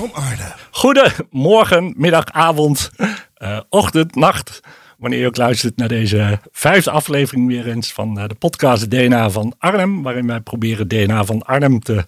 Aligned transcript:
Arnhem. 0.00 0.52
Goedemorgen, 0.70 1.94
middag, 1.96 2.24
avond, 2.24 2.90
uh, 3.38 3.60
ochtend, 3.68 4.14
nacht. 4.14 4.60
Wanneer 4.98 5.20
je 5.20 5.26
ook 5.26 5.36
luistert 5.36 5.76
naar 5.76 5.88
deze 5.88 6.40
vijfde 6.52 6.90
aflevering 6.90 7.46
weer 7.46 7.68
eens 7.68 7.92
van 7.92 8.18
uh, 8.18 8.26
de 8.26 8.34
podcast 8.34 8.90
DNA 8.90 9.30
van 9.30 9.54
Arnhem. 9.58 10.02
Waarin 10.02 10.26
wij 10.26 10.40
proberen 10.40 10.88
DNA 10.88 11.24
van 11.24 11.42
Arnhem 11.42 11.80
te 11.80 12.04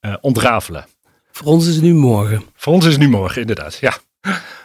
uh, 0.00 0.14
ontrafelen. 0.20 0.86
Voor 1.30 1.46
ons 1.46 1.66
is 1.66 1.74
het 1.74 1.84
nu 1.84 1.94
morgen. 1.94 2.42
Voor 2.56 2.72
ons 2.72 2.84
is 2.84 2.92
het 2.92 3.00
nu 3.00 3.08
morgen, 3.08 3.40
inderdaad. 3.40 3.74
Ja, 3.74 3.96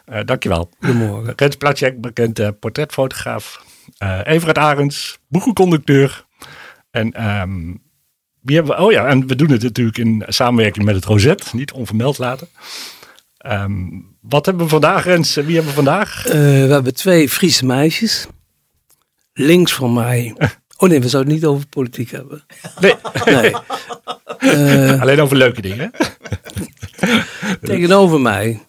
uh, 0.05 0.19
dankjewel. 0.25 0.69
Goedemorgen. 0.79 1.33
Rens 1.35 1.55
Platjek, 1.55 2.01
bekend 2.01 2.59
portretfotograaf. 2.59 3.63
Everett 4.23 4.57
Arends, 4.57 5.19
boekenconducteur. 5.27 6.25
En 6.91 7.39
um, 7.41 7.85
hebben? 8.55 8.79
Oh 8.79 8.91
ja, 8.91 9.07
en 9.07 9.27
we 9.27 9.35
doen 9.35 9.51
het 9.51 9.63
natuurlijk 9.63 9.97
in 9.97 10.23
samenwerking 10.27 10.85
met 10.85 10.95
het 10.95 11.05
Rosette. 11.05 11.55
Niet 11.55 11.71
onvermeld 11.71 12.17
laten. 12.17 12.47
Um, 13.45 14.15
wat 14.21 14.45
hebben 14.45 14.63
we 14.63 14.69
vandaag, 14.69 15.03
Rens? 15.03 15.35
Wie 15.35 15.55
hebben 15.55 15.65
we 15.65 15.83
vandaag? 15.83 16.27
Uh, 16.27 16.33
we 16.33 16.73
hebben 16.73 16.93
twee 16.93 17.29
Friese 17.29 17.65
meisjes. 17.65 18.27
Links 19.33 19.73
van 19.73 19.93
mij. 19.93 20.35
Oh 20.79 20.89
nee, 20.89 20.99
we 20.99 21.09
zouden 21.09 21.33
het 21.33 21.41
niet 21.41 21.51
over 21.51 21.67
politiek 21.67 22.11
hebben. 22.11 22.45
Nee. 22.79 22.93
nee. 23.25 23.53
Uh, 24.39 25.01
Alleen 25.01 25.21
over 25.21 25.37
leuke 25.37 25.61
dingen. 25.61 25.91
tegenover 27.61 28.21
mij 28.21 28.65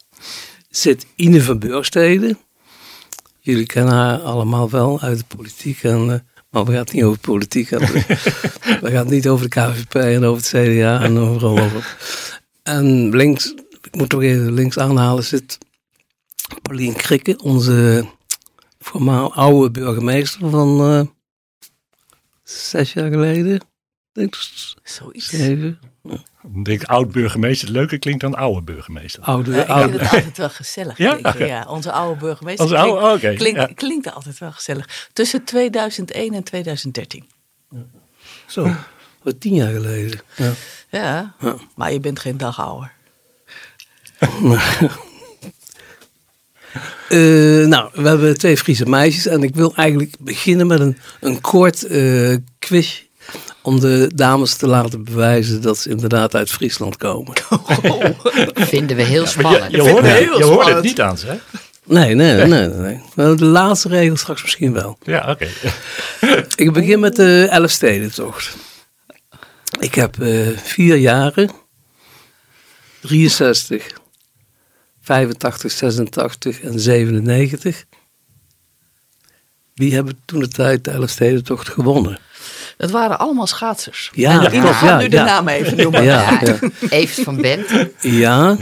zit 0.71 1.07
Ine 1.17 1.43
van 1.43 1.59
Burgstede. 1.59 2.37
Jullie 3.41 3.67
kennen 3.67 3.95
haar 3.95 4.19
allemaal 4.19 4.71
wel 4.71 5.01
uit 5.01 5.19
de 5.19 5.37
politiek. 5.37 5.83
En, 5.83 6.07
uh, 6.07 6.15
maar 6.51 6.65
we 6.65 6.71
gaan 6.71 6.81
het 6.81 6.93
niet 6.93 7.05
over 7.05 7.19
politiek 7.19 7.71
hebben. 7.71 7.93
we 8.83 8.89
gaan 8.91 8.93
het 8.93 9.09
niet 9.09 9.29
over 9.29 9.51
de 9.51 9.61
KVP 9.61 9.95
en 9.95 10.25
over 10.25 10.43
het 10.43 10.77
CDA 10.77 11.03
en 11.03 11.19
overal 11.19 11.59
over. 11.59 11.97
En 12.63 13.17
links 13.17 13.55
ik 13.91 13.97
moet 13.97 14.09
toch 14.09 14.23
even 14.23 14.53
links 14.53 14.79
aanhalen, 14.79 15.25
zit 15.25 15.59
Paulien 16.63 16.95
Krikke, 16.95 17.39
onze 17.43 18.07
voormaal 18.79 19.35
oude 19.35 19.71
burgemeester 19.71 20.51
van 20.51 20.81
uh, 20.81 21.03
zes 22.43 22.93
jaar 22.93 23.11
geleden. 23.11 23.61
Denk 24.13 24.35
Zoiets. 24.83 25.29
Zeven. 25.29 25.79
Ik 26.55 26.65
denk 26.65 26.83
oud 26.85 27.13
burgemeester. 27.13 27.71
Leuker 27.71 27.99
klinkt 27.99 28.21
dan 28.21 28.35
oude 28.35 28.63
burgemeester. 28.63 29.23
Oude, 29.23 29.51
ja, 29.53 29.63
ik 29.63 29.69
oude. 29.69 29.89
vind 29.91 30.01
het 30.03 30.13
altijd 30.13 30.37
wel 30.37 30.49
gezellig. 30.49 30.99
Ja? 30.99 31.65
Onze 31.69 31.93
oude 31.93 32.21
burgemeester 32.21 32.65
Onze 32.65 32.77
oude, 32.79 32.99
klinkt, 33.19 33.25
oké, 33.25 33.35
klinkt, 33.37 33.61
ja. 33.61 33.75
klinkt 33.75 34.13
altijd 34.15 34.39
wel 34.39 34.53
gezellig. 34.53 35.09
Tussen 35.13 35.45
2001 35.45 36.35
en 36.35 36.43
2013. 36.43 37.25
Zo, 38.47 38.71
wat 39.23 39.41
tien 39.41 39.55
jaar 39.55 39.73
geleden. 39.73 40.21
Ja. 40.37 40.53
Ja, 40.91 41.35
Ja. 41.41 41.57
maar 41.75 41.93
je 41.93 42.01
bent 42.01 42.19
geen 42.21 42.37
dag 42.39 42.61
ouder. 42.61 42.93
Eh, 47.09 47.67
nou, 47.67 47.91
we 47.93 48.09
hebben 48.09 48.39
twee 48.39 48.57
Friese 48.57 48.87
meisjes 48.87 49.27
en 49.27 49.43
ik 49.43 49.55
wil 49.55 49.75
eigenlijk 49.75 50.15
beginnen 50.19 50.67
met 50.67 50.81
een, 50.81 50.99
een 51.21 51.41
kort 51.41 51.83
eh 51.87 52.37
quiz 52.59 53.03
om 53.69 53.81
de 53.81 54.11
dames 54.15 54.55
te 54.55 54.67
laten 54.67 55.05
bewijzen 55.05 55.63
dat 55.63 55.79
ze 55.79 55.91
inderdaad 55.91 56.35
uit 56.35 56.51
Friesland 56.51 56.97
komen. 56.97 57.35
Vinden 58.75 58.97
we 58.97 59.03
heel 59.03 59.27
spannend. 59.27 59.71
je, 59.71 59.77
je, 59.77 59.91
hoorde, 59.91 60.09
heel 60.09 60.39
je 60.39 60.45
hoorde 60.45 60.75
het 60.75 60.85
niet 60.85 61.01
aan 61.01 61.19
ze, 61.19 61.27
hè? 61.27 61.37
Nee, 61.85 62.15
nee, 62.15 62.35
nee. 62.35 62.69
nee, 62.69 63.01
nee. 63.15 63.35
De 63.37 63.45
laatste 63.45 63.89
regel 63.89 64.17
straks 64.17 64.43
misschien 64.43 64.73
wel. 64.73 64.99
Ja, 65.03 65.31
oké. 65.31 65.49
Ik 66.65 66.73
begin 66.73 67.01
met 67.01 67.17
de 67.17 67.47
Elfstedentocht. 67.51 68.57
Ik 69.81 69.95
heb 69.95 70.21
eh, 70.21 70.49
vier 70.57 70.97
jaren, 70.97 71.51
63, 73.01 73.87
85, 75.01 75.73
86 75.73 76.61
en 76.61 76.81
97. 76.81 77.85
Wie 79.75 79.95
hebben 79.95 80.21
toen 80.25 80.41
de 80.41 80.49
tijd 80.49 80.85
de 80.85 80.91
Elfstedentocht 80.91 81.69
gewonnen? 81.69 82.19
Dat 82.79 82.91
waren 82.91 83.19
allemaal 83.19 83.47
schaatsers. 83.47 84.11
Ja, 84.15 84.51
en 84.53 84.63
gaat 84.63 84.89
ja, 84.89 84.99
nu 84.99 85.09
de 85.09 85.17
ja. 85.17 85.25
naam 85.25 85.49
even 85.49 85.77
noemen. 85.77 86.05
Ja, 86.05 86.41
ja. 86.45 86.59
Evert 86.89 87.25
van 87.25 87.41
Bent, 87.41 87.69
Ja, 88.01 88.57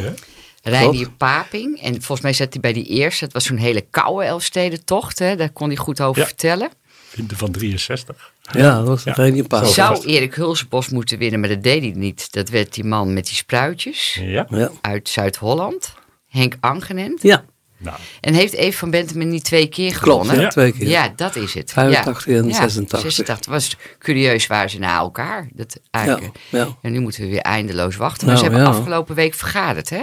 Reinier 0.62 1.10
Paping. 1.10 1.80
En 1.82 1.92
volgens 1.92 2.20
mij 2.20 2.32
zat 2.32 2.52
hij 2.52 2.60
bij 2.60 2.72
die 2.72 2.84
eerste. 2.86 3.24
Het 3.24 3.32
was 3.32 3.44
zo'n 3.44 3.56
hele 3.56 3.80
koude 3.90 4.24
Elfstedentocht. 4.24 5.18
Hè? 5.18 5.36
Daar 5.36 5.50
kon 5.50 5.66
hij 5.68 5.76
goed 5.76 6.00
over 6.00 6.20
Ja. 6.22 6.26
vertellen. 6.28 6.68
Vinten 7.08 7.36
van 7.36 7.50
63. 7.50 8.32
ja, 8.52 8.76
dat 8.78 8.86
was 8.86 9.02
Ja. 9.04 9.12
Reinier. 9.12 9.44
Zo. 9.50 9.64
Zou 9.64 10.04
Erik 10.06 10.34
Hulsebos 10.34 10.88
moeten 10.88 11.18
winnen, 11.18 11.40
maar 11.40 11.48
dat 11.48 11.62
deed 11.62 11.82
hij 11.82 11.92
niet. 11.96 12.32
Dat 12.32 12.48
werd 12.48 12.74
die 12.74 12.84
man 12.84 13.12
met 13.12 13.26
die 13.26 13.34
spruitjes 13.34 14.18
Ja. 14.22 14.46
Ja. 14.50 14.70
uit 14.80 15.08
Zuid-Holland. 15.08 15.94
Henk 16.28 16.56
Angenent. 16.60 17.22
ja, 17.22 17.44
Nou, 17.86 17.98
En 18.20 18.34
heeft 18.34 18.52
Even 18.52 18.78
van 18.78 18.90
Bentem 18.90 19.28
niet 19.28 19.44
twee 19.44 19.66
keer 19.66 19.98
klopt. 19.98 20.04
gewonnen? 20.26 20.40
Ja, 20.40 20.48
twee 20.48 20.72
keer. 20.72 20.88
Ja, 20.88 21.12
dat 21.16 21.36
is 21.36 21.54
het. 21.54 21.72
85 21.72 22.26
ja. 22.26 22.36
en 22.36 22.46
Ja, 22.48 22.52
86. 22.54 23.00
86. 23.00 23.52
was 23.52 23.76
curieus 23.98 24.46
waar 24.46 24.70
ze 24.70 24.78
na 24.78 24.96
elkaar. 24.98 25.48
Dat 25.52 25.78
eigenlijk. 25.90 26.36
Ja, 26.48 26.58
ja. 26.58 26.68
En 26.82 26.92
nu 26.92 27.00
moeten 27.00 27.20
we 27.22 27.28
weer 27.28 27.40
eindeloos 27.40 27.96
wachten. 27.96 28.26
Maar 28.26 28.34
Nou, 28.36 28.46
ze 28.46 28.52
hebben 28.52 28.72
ja. 28.72 28.78
afgelopen 28.78 29.14
week 29.14 29.34
vergaderd, 29.34 29.90
hè? 29.90 30.02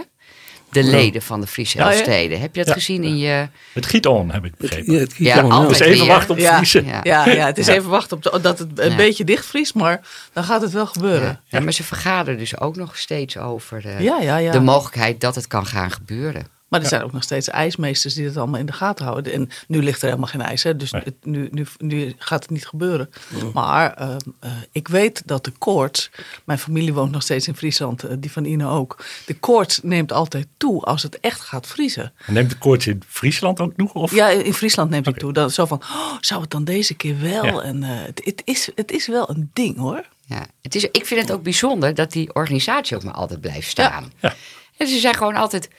De 0.69 0.83
leden 0.83 1.21
van 1.21 1.41
de 1.41 1.47
Friese 1.47 1.77
Ja, 1.77 1.83
ja. 1.83 1.91
Elfsteden. 1.91 2.39
Heb 2.39 2.55
je 2.55 2.59
dat 2.59 2.67
Ja. 2.67 2.73
gezien 2.73 3.03
in 3.03 3.17
je... 3.17 3.47
het 3.73 3.85
giet 3.85 4.05
on, 4.05 4.31
heb 4.31 4.45
ik 4.45 4.57
begrepen. 4.57 4.93
Ja, 4.93 4.99
het 4.99 5.13
Ja, 5.17 5.65
dus 5.67 5.79
even 5.79 5.97
weer. 5.97 6.07
wachten 6.07 6.29
op 6.35 6.37
Ja. 6.41 6.55
Friese. 6.55 6.83
Ja. 6.85 7.25
Ja, 7.25 7.45
het 7.45 7.57
is 7.57 7.67
even 7.67 7.89
wachten 7.89 8.17
op 8.17 8.23
de- 8.23 8.39
dat 8.41 8.59
het 8.59 8.79
een 8.79 8.89
Ja. 8.89 8.95
beetje 8.95 9.23
dichtvriest, 9.23 9.73
maar 9.73 10.01
dan 10.33 10.43
gaat 10.43 10.61
het 10.61 10.71
wel 10.71 10.85
gebeuren. 10.85 11.27
Ja. 11.27 11.57
Ja, 11.57 11.59
maar 11.59 11.73
ze 11.73 11.83
vergaderen 11.83 12.39
dus 12.39 12.59
ook 12.59 12.75
nog 12.75 12.97
steeds 12.97 13.37
over 13.37 13.85
eh, 13.85 13.99
Ja, 13.99 14.17
ja, 14.21 14.37
ja. 14.37 14.51
de 14.51 14.59
mogelijkheid 14.59 15.21
dat 15.21 15.35
het 15.35 15.47
kan 15.47 15.65
gaan 15.65 15.91
gebeuren. 15.91 16.47
Maar 16.73 16.81
er 16.81 16.87
zijn 16.87 17.03
ook 17.03 17.11
nog 17.11 17.23
steeds 17.23 17.47
ijsmeesters 17.49 18.13
die 18.13 18.25
het 18.25 18.37
allemaal 18.37 18.59
in 18.59 18.65
de 18.65 18.71
gaten 18.73 19.05
houden. 19.05 19.33
En 19.33 19.49
nu 19.67 19.83
ligt 19.83 20.01
er 20.01 20.07
helemaal 20.07 20.27
geen 20.27 20.41
ijs, 20.41 20.63
hè? 20.63 20.75
dus 20.75 20.91
Nee. 20.91 21.01
het- 21.03 21.25
nu, 21.25 21.47
nu, 21.51 21.65
nu 21.77 22.13
gaat 22.17 22.41
het 22.41 22.49
niet 22.51 22.67
gebeuren. 22.67 23.09
Maar 23.53 23.93
ehm, 23.93 24.17
eh, 24.39 24.51
ik 24.71 24.87
weet 24.87 25.21
dat 25.25 25.43
de 25.43 25.51
koorts, 25.51 26.11
mijn 26.43 26.59
familie 26.59 26.93
woont 26.93 27.11
nog 27.11 27.21
steeds 27.21 27.47
in 27.47 27.55
Friesland, 27.55 28.03
eh, 28.03 28.15
die 28.19 28.31
van 28.31 28.45
Ine 28.45 28.67
ook. 28.67 29.05
De 29.25 29.39
koorts 29.39 29.79
neemt 29.83 30.11
altijd 30.11 30.47
toe 30.57 30.81
als 30.81 31.03
het 31.03 31.19
echt 31.19 31.39
gaat 31.41 31.67
vriezen. 31.67 32.13
En 32.25 32.33
Neemt 32.33 32.49
de 32.49 32.57
koorts 32.57 32.87
in 32.87 33.01
Friesland 33.07 33.59
ook 33.59 33.75
nog? 33.75 33.93
Of? 33.93 34.15
Ja, 34.15 34.27
in 34.29 34.53
Friesland 34.53 34.89
neemt 34.89 35.05
het 35.05 35.15
Oké. 35.15 35.23
toe. 35.23 35.33
Dan, 35.33 35.49
zo 35.51 35.65
van, 35.65 35.77
oh, 35.81 36.11
zou 36.19 36.41
het 36.41 36.49
dan 36.51 36.63
deze 36.63 36.93
keer 36.93 37.19
wel? 37.21 37.43
Ja. 37.45 37.61
En 37.61 37.83
eh, 37.83 37.89
het, 37.91 38.21
het, 38.25 38.41
is, 38.45 38.69
het 38.75 38.91
is 38.91 39.07
wel 39.07 39.29
een 39.29 39.49
ding 39.53 39.77
hoor. 39.77 40.05
Ja. 40.25 40.45
Het 40.61 40.75
is, 40.75 40.83
ik 40.91 41.05
vind 41.05 41.21
het 41.21 41.31
ook 41.31 41.43
bijzonder 41.43 41.93
dat 41.93 42.11
die 42.11 42.33
organisatie 42.35 42.95
ook 42.95 43.03
maar 43.03 43.13
altijd 43.13 43.41
blijft 43.41 43.69
staan. 43.69 44.11
Ja. 44.19 44.33
En 44.77 44.87
ze 44.87 44.99
zijn 44.99 45.15
gewoon 45.15 45.35
altijd 45.35 45.69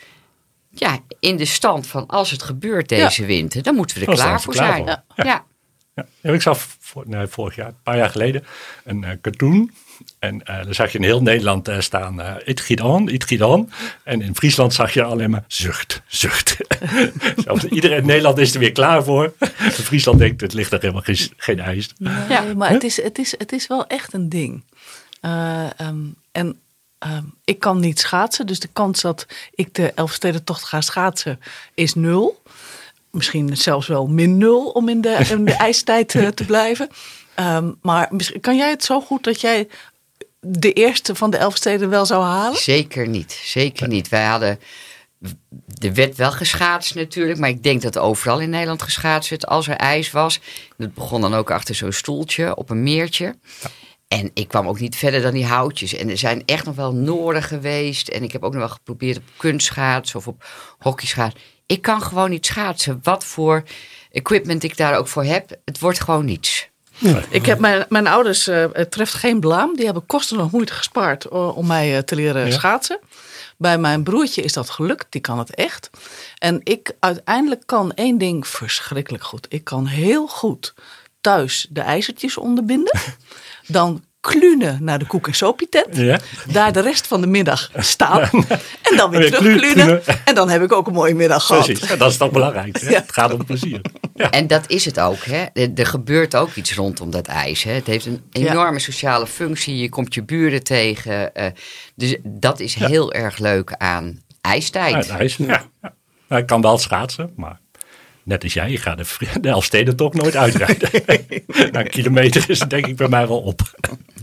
ja, 0.74 0.98
in 1.20 1.36
de 1.36 1.44
stand 1.44 1.86
van 1.86 2.06
als 2.06 2.30
het 2.30 2.42
gebeurt 2.42 2.88
deze 2.88 3.24
winter, 3.26 3.62
dan 3.62 3.74
moeten 3.74 3.96
we 3.96 4.02
er 4.02 4.06
Dan 4.06 4.16
klaar 4.16 4.40
voor 4.40 4.52
klaar 4.52 4.72
zijn. 4.72 4.78
voor. 4.78 4.88
Ja. 4.88 5.24
Ja. 5.24 5.44
Ja. 5.94 6.06
Ja, 6.20 6.32
ik 6.32 6.42
zag 6.42 6.58
voor, 6.80 7.04
nee, 7.06 7.26
vorig 7.26 7.54
jaar, 7.54 7.66
een 7.68 7.82
paar 7.82 7.96
jaar 7.96 8.10
geleden, 8.10 8.44
een 8.84 9.04
eh, 9.04 9.10
cartoon. 9.22 9.70
En 10.18 10.42
eh 10.42 10.64
daar 10.64 10.74
zag 10.74 10.92
je 10.92 10.98
in 10.98 11.04
heel 11.04 11.22
Nederland 11.22 11.68
eh, 11.68 11.80
staan, 11.80 12.20
eh 12.20 12.34
it 12.44 12.60
giet 12.60 12.80
on, 12.80 13.08
it 13.08 13.24
giet 13.24 13.42
on. 13.42 13.70
En 14.04 14.22
in 14.22 14.34
Friesland 14.34 14.74
zag 14.74 14.94
je 14.94 15.02
alleen 15.02 15.30
maar 15.30 15.44
zucht, 15.46 16.02
zucht. 16.06 16.56
Zelfs 17.44 17.64
iedereen 17.64 17.98
in 17.98 18.06
Nederland 18.06 18.38
is 18.38 18.54
er 18.54 18.60
weer 18.60 18.72
klaar 18.72 19.04
voor. 19.04 19.32
In 19.58 19.70
Friesland 19.70 20.18
denkt, 20.18 20.40
het 20.40 20.52
ligt 20.52 20.72
er 20.72 20.80
helemaal 20.80 21.02
geen, 21.02 21.18
geen 21.36 21.60
ijs. 21.60 21.92
Nee, 21.98 22.54
maar 22.54 22.70
het 22.70 22.84
is, 22.84 23.02
het, 23.02 23.18
is, 23.18 23.34
het 23.38 23.52
is 23.52 23.66
wel 23.66 23.86
echt 23.86 24.12
een 24.12 24.28
ding. 24.28 24.64
Eh, 25.20 25.80
ehm, 25.80 25.98
en 26.32 26.58
ehm, 27.04 27.24
ik 27.44 27.58
kan 27.58 27.80
niet 27.80 28.00
schaatsen, 28.00 28.46
dus 28.46 28.60
de 28.60 28.68
kans 28.72 29.00
dat 29.00 29.26
ik 29.54 29.74
de 29.74 29.92
Elfstedentocht 29.94 30.64
ga 30.64 30.80
schaatsen 30.80 31.40
is 31.74 31.94
nul. 31.94 32.42
Misschien 33.10 33.56
zelfs 33.56 33.86
wel 33.86 34.06
min 34.06 34.38
nul 34.38 34.68
om 34.68 34.88
in 34.88 35.00
de, 35.00 35.26
in 35.30 35.44
de 35.44 35.52
ijstijd 35.68 36.14
eh, 36.14 36.28
te 36.28 36.44
blijven. 36.44 36.88
Ehm, 37.34 37.70
maar 37.82 38.08
misschien- 38.10 38.40
kan 38.40 38.56
jij 38.56 38.70
het 38.70 38.84
zo 38.84 39.00
goed 39.00 39.24
dat 39.24 39.40
jij 39.40 39.68
de 40.40 40.72
eerste 40.72 41.14
van 41.14 41.30
de 41.30 41.36
Elfsteden 41.36 41.88
wel 41.88 42.06
zou 42.06 42.22
halen? 42.24 42.58
Zeker 42.58 43.08
niet, 43.08 43.32
zeker 43.44 43.88
niet. 43.88 44.08
Wij 44.08 44.24
hadden, 44.24 44.60
er 45.78 45.94
werd 45.94 46.16
wel 46.16 46.32
geschaatst 46.32 46.94
natuurlijk, 46.94 47.38
maar 47.38 47.48
ik 47.48 47.62
denk 47.62 47.82
dat 47.82 47.98
overal 47.98 48.40
in 48.40 48.50
Nederland 48.50 48.82
geschaatst 48.82 49.30
werd 49.30 49.46
als 49.46 49.68
er 49.68 49.76
ijs 49.76 50.10
was. 50.10 50.40
Dat 50.76 50.94
begon 50.94 51.20
dan 51.20 51.34
ook 51.34 51.50
achter 51.50 51.74
zo'n 51.74 51.92
stoeltje 51.92 52.56
op 52.56 52.70
een 52.70 52.82
meertje. 52.82 53.34
En 54.20 54.30
ik 54.34 54.48
kwam 54.48 54.68
ook 54.68 54.80
niet 54.80 54.96
verder 54.96 55.22
dan 55.22 55.32
die 55.32 55.46
houtjes. 55.46 55.94
En 55.94 56.10
er 56.10 56.18
zijn 56.18 56.42
echt 56.46 56.64
nog 56.64 56.74
wel 56.74 56.92
noorden 56.94 57.42
geweest. 57.42 58.08
En 58.08 58.22
ik 58.22 58.32
heb 58.32 58.42
ook 58.42 58.52
nog 58.52 58.60
wel 58.60 58.70
geprobeerd 58.70 59.16
op 59.16 59.22
kunstschaatsen 59.36 60.18
of 60.18 60.26
op 60.28 60.44
hockeyschaatsen. 60.78 61.40
Ik 61.66 61.82
kan 61.82 62.02
gewoon 62.02 62.30
niet 62.30 62.46
schaatsen. 62.46 63.00
Wat 63.02 63.24
voor 63.24 63.62
equipment 64.10 64.62
ik 64.62 64.76
daar 64.76 64.96
ook 64.98 65.08
voor 65.08 65.24
heb, 65.24 65.50
het 65.64 65.78
wordt 65.78 66.00
gewoon 66.00 66.24
niets. 66.24 66.68
Ik 67.30 67.46
heb 67.46 67.58
mijn, 67.58 67.84
mijn 67.88 68.06
ouders, 68.06 68.46
eh, 68.46 68.66
het 68.72 68.90
treft 68.90 69.14
geen 69.14 69.40
blaam. 69.40 69.76
Die 69.76 69.84
hebben 69.84 70.06
kosten 70.06 70.36
nog 70.36 70.50
moeite 70.50 70.72
gespaard 70.72 71.28
om 71.28 71.66
mij 71.66 71.96
eh, 71.96 72.02
te 72.02 72.14
leren 72.14 72.46
Ja. 72.46 72.52
schaatsen. 72.52 72.98
Bij 73.58 73.78
mijn 73.78 74.02
broertje 74.02 74.42
is 74.42 74.52
dat 74.52 74.70
gelukt, 74.70 75.06
die 75.08 75.20
kan 75.20 75.38
het 75.38 75.54
echt. 75.54 75.90
En 76.38 76.60
ik 76.62 76.92
uiteindelijk 77.00 77.62
kan 77.66 77.92
één 77.92 78.18
ding 78.18 78.46
verschrikkelijk 78.46 79.24
goed. 79.24 79.46
Ik 79.48 79.64
kan 79.64 79.86
heel 79.86 80.26
goed 80.26 80.74
thuis 81.24 81.66
de 81.70 81.80
ijzertjes 81.80 82.36
onderbinden. 82.38 82.98
Dan 83.66 84.04
klunen 84.20 84.84
naar 84.84 84.98
de 84.98 85.06
koek- 85.06 85.26
en 85.26 85.34
sopietent. 85.34 85.96
Ja. 85.96 86.18
Daar 86.52 86.72
de 86.72 86.80
rest 86.80 87.06
van 87.06 87.20
de 87.20 87.26
middag 87.26 87.70
staan. 87.76 88.28
En 88.90 88.96
dan 88.96 89.10
weer 89.10 89.20
Weer 89.20 89.30
terug 89.32 89.72
klunen. 89.72 90.02
En 90.24 90.34
dan 90.34 90.48
heb 90.48 90.62
ik 90.62 90.72
ook 90.72 90.86
een 90.86 90.92
mooie 90.92 91.14
middag 91.14 91.46
gehad. 91.46 91.64
Precies, 91.64 91.96
dat 91.98 92.10
is 92.10 92.16
toch 92.16 92.30
belangrijk. 92.30 92.80
Hè? 92.80 92.88
Ja. 92.90 93.00
Het 93.00 93.12
gaat 93.12 93.32
om 93.32 93.44
plezier. 93.44 93.80
Ja. 94.14 94.30
En 94.30 94.46
dat 94.46 94.70
is 94.70 94.84
het 94.84 95.00
ook. 95.00 95.24
Hè? 95.24 95.44
Er, 95.74 95.86
gebeurt 95.86 96.36
ook 96.36 96.54
iets 96.54 96.74
rondom 96.74 97.10
dat 97.10 97.26
ijs. 97.26 97.62
Hè? 97.62 97.72
Het 97.72 97.86
heeft 97.86 98.06
een 98.06 98.22
Ja. 98.30 98.50
enorme 98.50 98.78
sociale 98.78 99.26
functie. 99.26 99.76
Je 99.76 99.88
komt 99.88 100.14
je 100.14 100.22
buren 100.24 100.62
tegen. 100.62 101.34
eh, 101.34 101.46
dus 101.94 102.16
dat 102.22 102.60
is 102.60 102.74
heel 102.74 103.12
erg 103.12 103.38
leuk 103.38 103.72
aan 103.72 104.22
ijstijd. 104.40 105.08
Ijs, 105.08 105.36
ja. 105.36 105.64
ja. 106.28 106.36
Ik 106.36 106.46
kan 106.46 106.60
wel 106.60 106.78
schaatsen, 106.78 107.32
maar 107.36 107.60
net 108.24 108.42
als 108.42 108.52
jij, 108.52 108.70
je 108.70 108.76
gaat 108.76 108.98
de, 108.98 109.26
de 109.40 109.48
Elfstedentocht 109.48 110.14
nooit 110.14 110.36
uitrijden. 110.36 110.88
Na 111.72 111.80
een 111.80 111.88
kilometer 111.90 112.44
is 112.50 112.60
het 112.60 112.70
denk 112.70 112.86
ik 112.86 112.96
bij 112.96 113.08
mij 113.08 113.28
wel 113.28 113.40
op. 113.40 113.60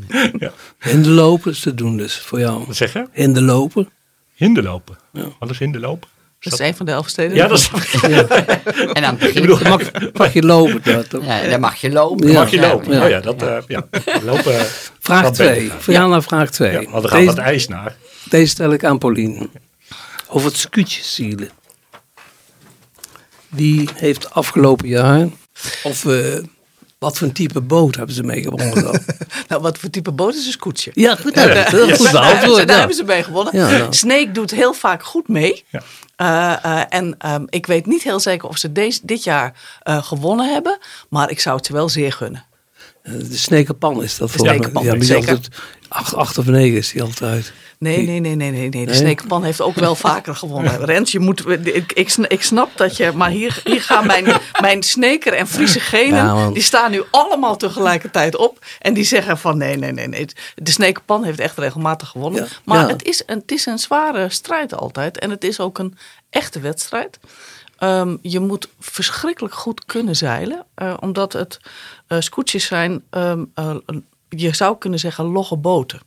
Hinderlopen 0.79 1.51
is 1.51 1.59
te 1.59 1.73
doen 1.75 1.97
dus 1.97 2.17
voor 2.19 2.39
jou. 2.39 2.63
Wat 2.67 2.75
zeg 2.75 2.93
je? 2.93 3.07
Hinderlopen. 3.11 3.89
Hinderlopen. 4.35 4.97
Wat 5.39 5.49
is 5.49 5.59
hinderlopen? 5.59 6.09
Dat 6.39 6.53
is 6.53 6.59
een 6.59 6.75
van 6.75 6.85
de 6.85 6.91
elf 6.91 7.07
steden. 7.07 7.35
Ja, 7.35 7.47
dat 7.47 7.57
is, 7.57 7.69
En 8.93 9.03
het 9.03 9.17
begin 9.19 9.41
bedoel- 9.41 9.59
Mag, 9.69 9.81
mag 10.13 10.33
je 10.33 10.41
lopen 10.43 10.81
dat? 10.83 11.09
toch? 11.09 11.25
ja, 11.25 11.47
dan 11.49 11.59
mag 11.59 11.75
je 11.75 11.91
lopen. 11.91 12.27
Ja. 12.27 12.33
mag 12.33 12.51
je 12.51 12.59
lopen. 12.59 12.93
ja. 12.93 13.03
Oh 13.03 13.09
ja, 13.09 13.19
dat, 13.19 13.41
eh, 13.41 13.57
ja. 13.67 13.87
Lopen. 14.23 14.65
Vraag 14.99 15.21
wat 15.21 15.33
2. 15.33 15.59
beter. 15.59 15.81
Voor 15.81 15.93
jou 15.93 16.09
naar 16.09 16.23
vraag 16.23 16.49
2. 16.51 16.71
Ja, 16.71 16.89
want 16.89 17.03
er 17.03 17.09
gaat 17.09 17.19
deze, 17.19 17.25
wat 17.35 17.37
ijs 17.45 17.67
naar. 17.67 17.95
deze 18.29 18.47
stel 18.51 18.73
ik 18.73 18.83
aan 18.83 18.97
Pauline. 18.97 19.49
Over 20.27 20.47
het 20.47 20.57
scootjesielen. 20.57 21.49
Die 23.51 23.89
heeft 23.95 24.33
afgelopen 24.33 24.87
jaar, 24.87 25.27
of 25.83 26.05
eh, 26.05 26.37
wat 26.97 27.17
voor 27.17 27.27
een 27.27 27.33
type 27.33 27.61
boot 27.61 27.95
hebben 27.95 28.15
ze 28.15 28.21
dan? 28.21 28.99
Nou, 29.47 29.61
wat 29.61 29.77
voor 29.77 29.89
type 29.89 30.11
boot 30.11 30.35
is 30.35 30.53
een 30.53 30.59
koetsje? 30.59 30.91
Ja, 30.93 31.15
goed, 31.15 31.35
nou, 31.35 31.53
dat 31.53 31.73
is 31.73 31.79
een 31.79 31.95
goed 31.95 32.11
Daar, 32.11 32.21
beantwoord. 32.21 32.57
daar 32.57 32.67
ja. 32.67 32.77
hebben 32.77 32.95
ze 32.95 33.03
mee 33.03 33.23
gewonnen. 33.23 33.57
Ja, 33.57 33.69
nou. 33.69 33.93
Snake 33.93 34.31
doet 34.31 34.51
heel 34.51 34.73
vaak 34.73 35.03
goed 35.03 35.27
mee. 35.27 35.63
Ja. 35.69 35.81
Eh, 36.15 36.65
eh, 36.65 36.83
en 36.89 37.15
ehm, 37.17 37.45
ik 37.49 37.65
weet 37.65 37.85
niet 37.85 38.03
heel 38.03 38.19
zeker 38.19 38.49
of 38.49 38.57
ze 38.57 38.71
deze, 38.71 38.99
dit 39.03 39.23
jaar 39.23 39.53
eh, 39.81 40.03
gewonnen 40.03 40.53
hebben. 40.53 40.77
Maar 41.09 41.29
ik 41.29 41.39
zou 41.39 41.55
het 41.55 41.65
ze 41.65 41.73
wel 41.73 41.89
zeer 41.89 42.11
gunnen. 42.11 42.45
Eh, 43.01 43.13
De 43.13 43.37
snekerpan 43.37 44.03
is 44.03 44.17
dat 44.17 44.31
volgens 44.31 44.43
mij. 44.43 44.53
Snekerpan, 44.53 44.83
Ja, 44.83 44.93
die 44.93 45.03
zeker. 45.03 45.29
altijd, 45.29 45.47
acht, 45.87 46.15
acht 46.15 46.37
of 46.37 46.45
negen 46.45 46.77
is 46.77 46.91
die 46.91 47.01
altijd. 47.01 47.53
Nee, 47.77 47.97
nee, 48.05 48.19
nee, 48.19 48.35
nee, 48.35 48.51
nee. 48.51 48.69
nee. 48.69 48.69
De 48.69 48.77
Nee? 48.91 48.95
Sneekpan 48.95 49.43
heeft 49.43 49.61
ook 49.61 49.75
wel 49.75 49.95
vaker 49.95 50.35
gewonnen. 50.35 50.85
Rens, 50.85 51.11
je 51.11 51.19
moet, 51.19 51.49
ik, 51.49 51.91
ik, 51.93 52.09
sn- 52.09 52.25
ik 52.27 52.41
snap 52.43 52.69
dat 52.77 52.97
je... 52.97 53.11
Maar 53.15 53.29
hier, 53.29 53.61
hier 53.63 53.81
gaan 53.81 54.05
mijn, 54.07 54.25
mijn 54.61 54.83
Sneker 54.83 55.33
en 55.33 55.47
Friese 55.47 55.79
genen... 55.79 56.53
Die 56.53 56.63
staan 56.63 56.91
nu 56.91 57.01
allemaal 57.11 57.57
tegelijkertijd 57.57 58.35
op. 58.35 58.65
En 58.79 58.93
die 58.93 59.03
zeggen 59.03 59.37
van 59.37 59.57
nee, 59.57 59.75
nee, 59.77 59.91
nee. 59.91 60.07
nee. 60.07 60.27
De 60.55 60.71
Sneekpan 60.71 61.23
heeft 61.23 61.39
echt 61.39 61.57
regelmatig 61.57 62.07
gewonnen. 62.09 62.41
Ja, 62.43 62.47
Maar 62.65 62.79
ja. 62.81 62.87
Het, 62.87 63.03
is 63.03 63.23
een, 63.25 63.39
het 63.39 63.51
is 63.51 63.65
een 63.65 63.79
zware 63.79 64.29
strijd 64.29 64.75
altijd. 64.75 65.19
En 65.19 65.29
het 65.29 65.43
is 65.43 65.59
ook 65.59 65.77
een 65.79 65.97
echte 66.29 66.59
wedstrijd. 66.59 67.19
Ehm, 67.81 68.17
je 68.21 68.39
moet 68.39 68.67
verschrikkelijk 68.79 69.53
goed 69.53 69.85
kunnen 69.85 70.15
zeilen. 70.15 70.65
eh, 70.73 70.93
omdat 70.99 71.33
het 71.33 71.59
eh 72.07 72.19
scootjes 72.19 72.65
zijn... 72.65 73.03
ehm, 73.09 73.45
eh, 73.53 73.75
je 74.29 74.55
zou 74.55 74.77
kunnen 74.77 74.99
zeggen 74.99 75.25
logge 75.25 75.57
boten. 75.57 75.99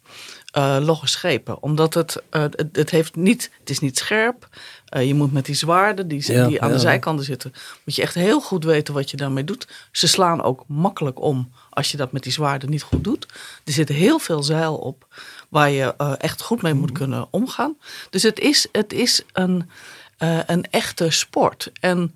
logge 0.81 1.06
schepen. 1.06 1.62
Omdat 1.62 1.94
het, 1.94 2.23
het, 2.31 2.65
het, 2.73 2.91
heeft 2.91 3.17
niet, 3.17 3.50
het 3.59 3.71
is 3.71 3.79
niet 3.79 3.99
scherp. 3.99 4.49
Je 4.85 5.15
moet 5.15 5.32
met 5.32 5.44
die 5.44 5.55
zwaarden 5.55 6.09
die, 6.09 6.32
Ja, 6.32 6.47
die 6.47 6.62
aan 6.62 6.69
ja. 6.69 6.75
de 6.75 6.81
zijkanten 6.81 7.25
zitten... 7.25 7.53
moet 7.85 7.94
je 7.94 8.03
echt 8.03 8.15
heel 8.15 8.41
goed 8.41 8.65
weten 8.65 8.94
wat 8.94 9.11
je 9.11 9.17
daarmee 9.17 9.44
doet. 9.44 9.69
Ze 9.93 10.09
slaan 10.09 10.43
ook 10.43 10.65
makkelijk 10.67 11.20
om 11.20 11.50
als 11.70 11.91
je 11.91 11.97
dat 11.97 12.12
met 12.12 12.23
die 12.23 12.32
zwaarden 12.32 12.70
niet 12.70 12.82
goed 12.82 13.05
doet. 13.05 13.27
Er 13.65 13.73
zit 13.73 13.88
heel 13.88 14.19
veel 14.19 14.43
zeil 14.43 14.77
op 14.77 15.06
waar 15.49 15.70
je 15.70 15.94
echt 16.19 16.43
goed 16.43 16.62
mee 16.62 16.75
moet 16.75 16.93
kunnen 16.93 17.27
omgaan. 17.31 17.77
Dus 18.11 18.23
het 18.23 18.41
is, 18.41 18.69
het 18.73 18.93
is 18.93 19.23
een, 19.32 19.70
eh, 20.19 20.38
een 20.46 20.64
echte 20.70 21.11
sport. 21.11 21.70
En 21.81 22.14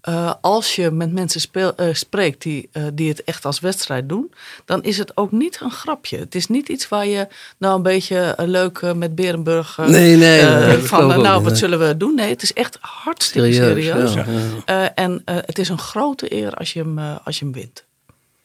eh, 0.00 0.32
als 0.40 0.74
je 0.76 0.90
met 0.90 1.12
mensen 1.12 1.40
speel- 1.40 1.74
eh, 1.76 1.94
spreekt 1.94 2.42
die, 2.42 2.68
eh, 2.72 2.82
die 2.94 3.08
het 3.08 3.24
echt 3.24 3.44
als 3.44 3.60
wedstrijd 3.60 4.08
doen, 4.08 4.32
dan 4.64 4.82
is 4.82 4.98
het 4.98 5.16
ook 5.16 5.32
niet 5.32 5.60
een 5.60 5.70
grapje. 5.70 6.18
Het 6.18 6.34
is 6.34 6.46
niet 6.46 6.68
iets 6.68 6.88
waar 6.88 7.06
je 7.06 7.28
nou 7.58 7.76
een 7.76 7.82
beetje 7.82 8.34
leuk 8.38 8.94
met 8.94 9.14
Berenburg 9.14 9.76
Nee, 9.76 10.16
nee, 10.16 10.78
van 10.78 11.06
nou 11.06 11.18
niet, 11.22 11.26
wat 11.32 11.42
nee. 11.42 11.54
zullen 11.54 11.78
we 11.88 11.96
doen? 11.96 12.14
Nee, 12.14 12.28
het 12.30 12.42
is 12.42 12.52
echt 12.52 12.78
hartstikke 12.80 13.52
Serieus, 13.52 14.12
serieus. 14.12 14.14
ja, 14.14 14.24
ja. 14.66 14.84
Eh, 14.94 15.04
en 15.04 15.22
eh, 15.24 15.36
het 15.40 15.58
is 15.58 15.68
een 15.68 15.78
grote 15.78 16.34
eer 16.34 16.54
als 16.54 16.72
je 16.72 16.78
hem, 16.80 16.98
eh, 16.98 17.16
als 17.24 17.38
je 17.38 17.44
hem 17.44 17.54
wint. 17.54 17.84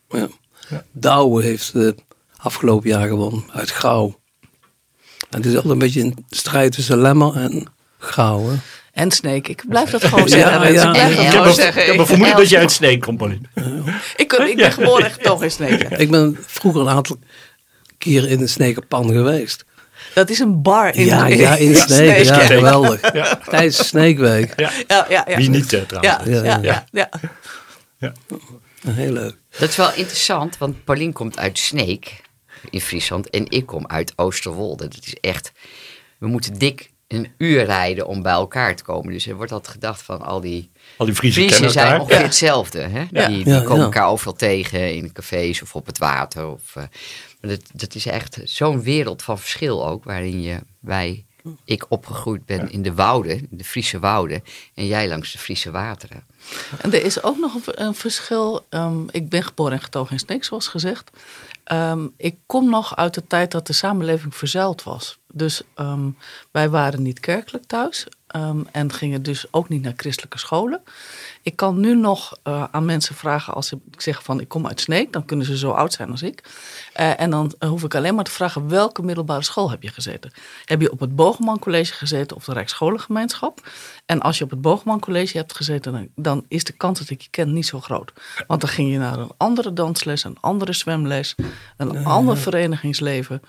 Ja. 0.10 0.28
Douwe 0.92 1.44
heeft 1.44 1.74
eh, 1.76 1.90
afgelopen 2.38 2.90
jaar 2.90 3.08
gewonnen 3.08 3.44
uit 3.54 3.72
Gouw. 3.72 4.20
En 5.30 5.38
het 5.42 5.46
is 5.46 5.54
altijd 5.56 5.74
een 5.74 5.80
beetje 5.80 6.02
een 6.02 6.26
strijd 6.30 6.72
tussen 6.72 6.98
Lemmer 7.02 7.36
en 7.36 7.66
Gouw. 7.98 8.50
Hè? 8.50 8.56
En 8.96 9.12
Snake, 9.12 9.50
ik 9.52 9.64
blijf 9.68 9.90
dat 9.90 10.04
gewoon 10.04 10.30
zeggen. 10.30 10.52
Ja, 10.52 10.58
Rens. 10.58 10.82
ja. 10.82 10.88
Ik 10.88 10.92
blijf 10.94 11.16
dat 11.16 11.26
gewoon 11.26 11.48
een- 11.48 11.54
zeggen. 11.54 11.82
ik 11.82 11.88
heb 11.88 11.98
een 12.00 12.06
vermoeden 12.06 12.38
dat 12.38 12.50
jij 12.50 12.60
uit 12.60 12.72
Sneek 12.72 13.02
komt, 13.02 13.18
Pauline. 13.18 13.42
Ik, 14.16 14.34
ik 14.34 14.56
ben 14.56 14.72
geboren 14.72 15.06
echt 15.06 15.24
toch 15.24 15.44
in 15.44 15.52
Snake. 15.52 15.88
Ik 15.98 16.12
ben 16.12 16.38
vroeger 16.46 16.82
een 16.82 16.90
aantal 16.90 17.18
keren 17.98 18.30
in 18.30 18.42
een 18.42 18.50
snekerpan 18.50 19.08
geweest. 19.12 19.66
Dat 20.14 20.30
is 20.30 20.40
een 20.40 20.62
bar 20.62 20.96
in 20.96 21.06
ja, 21.06 21.28
ja, 21.28 21.56
in 21.56 21.76
Snake. 21.76 21.94
Sneek. 21.94 22.18
Ja, 22.18 22.24
Snake. 22.24 22.46
geweldig. 22.54 23.00
Tijdens 23.50 23.88
Sneekweek. 23.88 24.60
Ja. 24.60 24.72
Ja, 24.88 25.06
ja, 25.10 25.26
ja. 25.28 25.38
Wie 25.38 25.50
niet 25.50 25.68
trouwens. 25.70 26.02
Ja, 26.02 26.22
ja, 26.26 26.44
ja, 26.62 26.86
ja. 26.92 27.10
Ja. 28.00 28.14
Heel 28.88 29.12
leuk. 29.12 29.36
Dat 29.58 29.70
is 29.70 29.76
wel 29.76 29.94
interessant, 29.94 30.58
want 30.58 30.84
Paulien 30.84 31.14
komt 31.14 31.38
uit 31.38 31.58
Sneek 31.60 32.22
in 32.70 32.82
Friesland 32.82 33.30
en 33.30 33.46
ik 33.50 33.66
kom 33.66 33.88
uit 33.88 34.14
Oosterwolde. 34.16 34.88
Dat 34.88 35.06
is 35.06 35.16
echt, 35.22 35.52
we 36.18 36.28
moeten 36.28 36.58
dik 36.58 36.90
een 37.08 37.32
uur 37.38 37.64
rijden 37.66 38.08
om 38.08 38.22
bij 38.22 38.32
elkaar 38.32 38.76
te 38.76 38.84
komen. 38.84 39.14
Dus 39.14 39.28
er 39.28 39.36
wordt 39.36 39.52
altijd 39.52 39.74
gedacht 39.74 40.02
van 40.02 40.22
al 40.22 40.42
die 40.42 40.72
Al 40.98 41.06
die 41.06 41.16
Friese 41.16 41.34
Friesen 41.40 41.52
kennen 41.58 41.72
zijn 41.72 41.86
elkaar. 41.88 42.02
ongeveer 42.02 42.24
hetzelfde. 42.24 42.80
Hè? 42.82 43.04
Ja. 43.12 43.28
Die, 43.28 43.44
die 43.44 43.54
Ja, 43.54 43.60
komen 43.60 43.78
ja. 43.78 43.84
elkaar 43.84 44.08
overal 44.08 44.34
tegen 44.34 44.96
in 44.96 45.12
cafés 45.12 45.62
of 45.62 45.76
op 45.76 45.86
het 45.86 45.98
water. 45.98 46.48
Of, 46.48 46.76
eh, 46.76 46.84
maar 47.42 47.50
dat, 47.52 47.62
dat 47.74 47.96
is 47.96 48.06
echt 48.06 48.40
zo'n 48.44 48.82
wereld 48.84 49.24
van 49.24 49.40
verschil 49.40 49.88
ook, 49.88 50.04
waarin 50.04 50.42
je, 50.42 50.60
wij, 50.80 51.26
ik 51.66 51.86
opgegroeid 51.90 52.46
ben 52.46 52.72
in 52.72 52.82
de 52.82 52.94
wouden, 52.94 53.38
in 53.52 53.58
de 53.58 53.64
Friese 53.64 54.00
wouden, 54.00 54.44
en 54.74 54.86
jij 54.88 55.08
langs 55.08 55.32
de 55.32 55.38
Friese 55.38 55.72
wateren. 55.72 56.24
En 56.82 56.94
er 56.94 57.04
is 57.04 57.24
ook 57.24 57.38
nog 57.38 57.56
een, 57.66 57.96
verschil. 57.96 58.66
Ehm, 58.70 59.04
ik 59.12 59.30
ben 59.30 59.44
geboren 59.44 59.74
en 59.74 59.82
getogen 59.82 60.12
in 60.12 60.20
Sneek, 60.20 60.44
zoals 60.44 60.68
gezegd. 60.68 61.10
Ehm, 61.64 62.08
ik 62.18 62.38
kom 62.46 62.70
nog 62.70 62.96
uit 62.96 63.14
de 63.14 63.28
tijd 63.28 63.52
dat 63.52 63.68
de 63.68 63.74
samenleving 63.74 64.36
verzuild 64.36 64.84
was. 64.84 65.18
Dus 65.32 65.62
ehm, 65.74 66.10
wij 66.52 66.70
waren 66.70 67.02
niet 67.02 67.20
kerkelijk 67.20 67.66
thuis. 67.66 68.08
Ehm, 68.36 68.60
en 68.72 68.94
gingen 68.94 69.24
dus 69.24 69.46
ook 69.52 69.70
niet 69.70 69.82
naar 69.82 69.94
christelijke 69.96 70.38
scholen. 70.38 70.82
Ik 71.42 71.56
kan 71.56 71.80
nu 71.80 71.96
nog 71.96 72.40
eh, 72.44 72.64
aan 72.72 72.86
mensen 72.86 73.16
vragen 73.16 73.54
als 73.54 73.72
ik 73.72 73.80
zeg 73.98 74.24
van 74.24 74.40
ik 74.40 74.48
kom 74.48 74.68
uit 74.68 74.80
Sneek. 74.80 75.14
Dan 75.14 75.26
kunnen 75.26 75.46
ze 75.46 75.58
zo 75.58 75.72
oud 75.72 75.94
zijn 75.94 76.12
als 76.12 76.22
ik. 76.22 76.44
Eh, 76.94 77.20
en 77.20 77.30
dan 77.30 77.54
eh, 77.60 77.70
hoef 77.70 77.84
ik 77.84 77.96
alleen 77.96 78.16
maar 78.16 78.24
te 78.24 78.32
vragen 78.32 78.70
welke 78.70 79.02
middelbare 79.02 79.44
school 79.44 79.70
heb 79.70 79.84
je 79.84 79.90
gezeten. 79.90 80.32
Heb 80.66 80.82
je 80.82 80.92
op 80.92 81.00
het 81.00 81.16
Bogeman 81.16 81.60
College 81.60 81.94
gezeten 81.94 82.36
of 82.36 82.46
de 82.46 82.54
Rijksscholengemeenschap? 82.54 83.70
En 84.06 84.22
als 84.22 84.38
je 84.38 84.44
op 84.44 84.50
het 84.50 84.62
Bogeman 84.62 85.00
College 85.00 85.38
hebt 85.38 85.56
gezeten, 85.56 85.92
dan, 85.92 86.08
dan 86.16 86.46
is 86.48 86.64
de 86.64 86.74
kans 86.74 87.00
dat 87.00 87.10
ik 87.10 87.22
je 87.22 87.30
ken 87.30 87.54
niet 87.54 87.66
zo 87.66 87.80
groot. 87.82 88.14
Want 88.48 88.62
dan 88.62 88.70
ging 88.70 88.92
je 88.92 88.98
naar 88.98 89.20
een 89.20 89.32
andere 89.38 89.74
dansles, 89.74 90.24
een 90.24 90.38
andere 90.40 90.74
zwemles, 90.74 91.36
een 91.78 92.06
ander 92.06 92.38
verenigingsleven. 92.38 93.42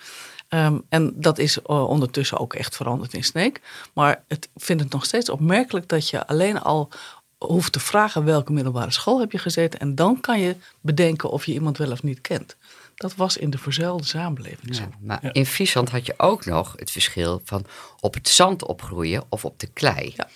Ehm, 0.49 0.79
en 0.89 1.13
dat 1.17 1.39
is 1.39 1.63
eh, 1.63 1.89
ondertussen 1.89 2.39
ook 2.39 2.55
echt 2.55 2.77
veranderd 2.77 3.15
in 3.15 3.25
Sneek. 3.25 3.61
Maar 3.95 4.25
het, 4.29 4.49
ik 4.55 4.63
vind 4.63 4.81
het 4.81 4.93
nog 4.93 5.05
steeds 5.05 5.29
opmerkelijk 5.29 5.89
dat 5.89 6.09
je 6.11 6.27
alleen 6.27 6.61
al 6.61 6.91
hoeft 7.39 7.73
te 7.73 7.81
vragen 7.81 8.25
welke 8.25 8.53
middelbare 8.53 8.91
school 8.91 9.21
heb 9.21 9.33
je 9.33 9.39
gezeten. 9.39 9.81
En 9.81 9.95
dan 9.95 10.21
kan 10.21 10.41
je 10.41 10.57
bedenken 10.81 11.31
of 11.31 11.47
je 11.47 11.53
iemand 11.53 11.79
wel 11.79 11.91
of 11.91 12.03
niet 12.03 12.21
kent. 12.21 12.57
Dat 12.95 13.15
was 13.15 13.37
in 13.37 13.51
de 13.51 13.59
verzuilde 13.59 14.05
samenleving 14.05 14.75
zo. 14.75 14.83
Ja, 14.83 14.89
maar 15.01 15.29
in 15.33 15.47
Friesland 15.47 15.91
had 15.91 16.07
je 16.07 16.15
ook 16.17 16.45
nog 16.45 16.75
het 16.77 16.91
verschil 16.91 17.41
van 17.45 17.67
op 18.01 18.15
het 18.15 18.29
zand 18.29 18.65
opgroeien 18.65 19.25
of 19.29 19.45
op 19.45 19.59
de 19.59 19.67
klei. 19.67 20.13
Ja. 20.17 20.29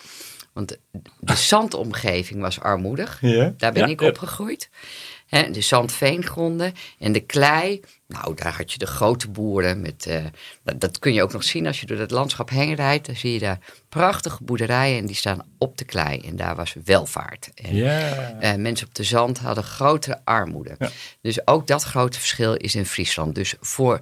Want 0.53 0.79
de 1.19 1.37
zandomgeving 1.53 2.41
was 2.41 2.61
armoedig. 2.61 3.19
Ja. 3.21 3.55
Daar 3.57 3.73
ben 3.73 3.83
Ja, 3.83 3.89
ik 3.89 4.01
ja. 4.01 4.09
opgegroeid. 4.09 4.71
Hè, 5.31 5.51
de 5.51 5.61
zandveengronden 5.61 6.75
en 6.99 7.13
de 7.13 7.21
klei. 7.21 7.81
Nou, 8.07 8.35
daar 8.35 8.57
had 8.57 8.73
je 8.73 8.79
de 8.79 8.87
grote 8.87 9.29
boeren. 9.29 9.81
Met, 9.81 10.07
eh, 10.07 10.25
dat, 10.63 10.81
dat 10.81 10.99
kun 10.99 11.13
je 11.15 11.23
ook 11.23 11.33
nog 11.33 11.45
zien 11.45 11.67
als 11.67 11.81
je 11.81 11.87
door 11.87 11.99
het 11.99 12.11
landschap 12.11 12.51
heen 12.51 12.75
rijdt. 12.75 13.07
Dan 13.07 13.17
zie 13.17 13.33
je 13.33 13.39
daar 13.39 13.59
prachtige 13.89 14.45
boerderijen 14.45 14.99
en 14.99 15.07
die 15.07 15.17
staan 15.17 15.43
op 15.59 15.79
de 15.79 15.85
klei. 15.85 16.19
En 16.19 16.37
daar 16.37 16.57
was 16.57 16.75
welvaart. 16.85 17.51
En, 17.55 18.41
eh, 18.41 18.55
mensen 18.55 18.87
op 18.87 18.95
de 18.95 19.05
zand 19.05 19.39
hadden 19.39 19.65
grotere 19.65 20.21
armoede. 20.25 20.75
Ja. 20.79 20.91
Dus 21.21 21.47
ook 21.47 21.67
dat 21.67 21.83
grote 21.83 22.19
verschil 22.19 22.55
is 22.55 22.75
in 22.75 22.87
Friesland. 22.87 23.35
Dus 23.35 23.55
voor 23.61 24.01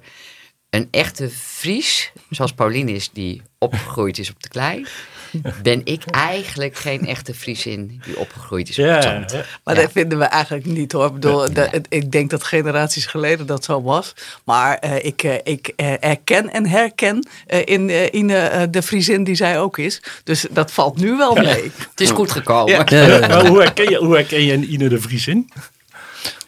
een 0.69 0.87
echte 0.91 1.29
Fries, 1.29 2.11
zoals 2.29 2.53
Pauline 2.53 2.91
is, 2.91 3.09
die 3.11 3.41
opgegroeid 3.57 4.17
is 4.17 4.29
op 4.29 4.43
de 4.43 4.49
klei, 4.49 4.85
ben 5.63 5.81
ik 5.83 6.03
eigenlijk 6.05 6.75
geen 6.75 7.07
echte 7.07 7.33
Friesin 7.33 8.01
die 8.05 8.17
opgegroeid 8.19 8.69
is 8.69 8.79
op 8.79 8.85
Ja, 8.85 8.93
het 8.93 9.03
zand. 9.03 9.31
ja. 9.31 9.43
Maar 9.63 9.75
Ja. 9.75 9.81
dat 9.81 9.91
vinden 9.91 10.17
we 10.19 10.23
eigenlijk 10.25 10.65
niet 10.65 10.91
hoor. 10.91 11.05
Ik, 11.05 11.13
bedoel, 11.13 11.45
ik 11.89 12.11
denk 12.11 12.29
dat 12.29 12.43
generaties 12.43 13.05
geleden 13.05 13.45
dat 13.45 13.63
zo 13.63 13.81
was. 13.81 14.13
Maar 14.43 14.77
eh, 14.77 15.05
ik, 15.05 15.23
eh, 15.23 15.33
ik 15.43 15.73
eh, 15.75 15.93
erken 16.03 16.49
en 16.53 16.67
herken 16.67 17.27
eh, 17.47 17.59
in 17.65 17.89
eh, 17.89 18.05
Ine 18.11 18.37
eh, 18.37 18.61
de 18.69 18.81
Friesin 18.81 19.23
die 19.23 19.35
zij 19.35 19.59
ook 19.59 19.77
is. 19.77 20.01
Dus 20.23 20.45
dat 20.51 20.71
valt 20.71 20.97
nu 20.97 21.17
wel 21.17 21.35
mee. 21.35 21.71
Het 21.89 22.01
is 22.01 22.11
goed 22.11 22.31
gekomen. 22.31 22.73
Ja. 22.73 22.83
Ja, 22.85 23.05
ja, 23.07 23.17
ja. 23.17 23.27
Maar 23.27 23.47
hoe 23.47 23.61
herken 23.61 23.89
je, 23.89 23.97
hoe 23.97 24.15
herken 24.15 24.43
je 24.43 24.53
een 24.53 24.73
Ine 24.73 24.89
de 24.89 25.01
Vries 25.01 25.27
in? 25.27 25.49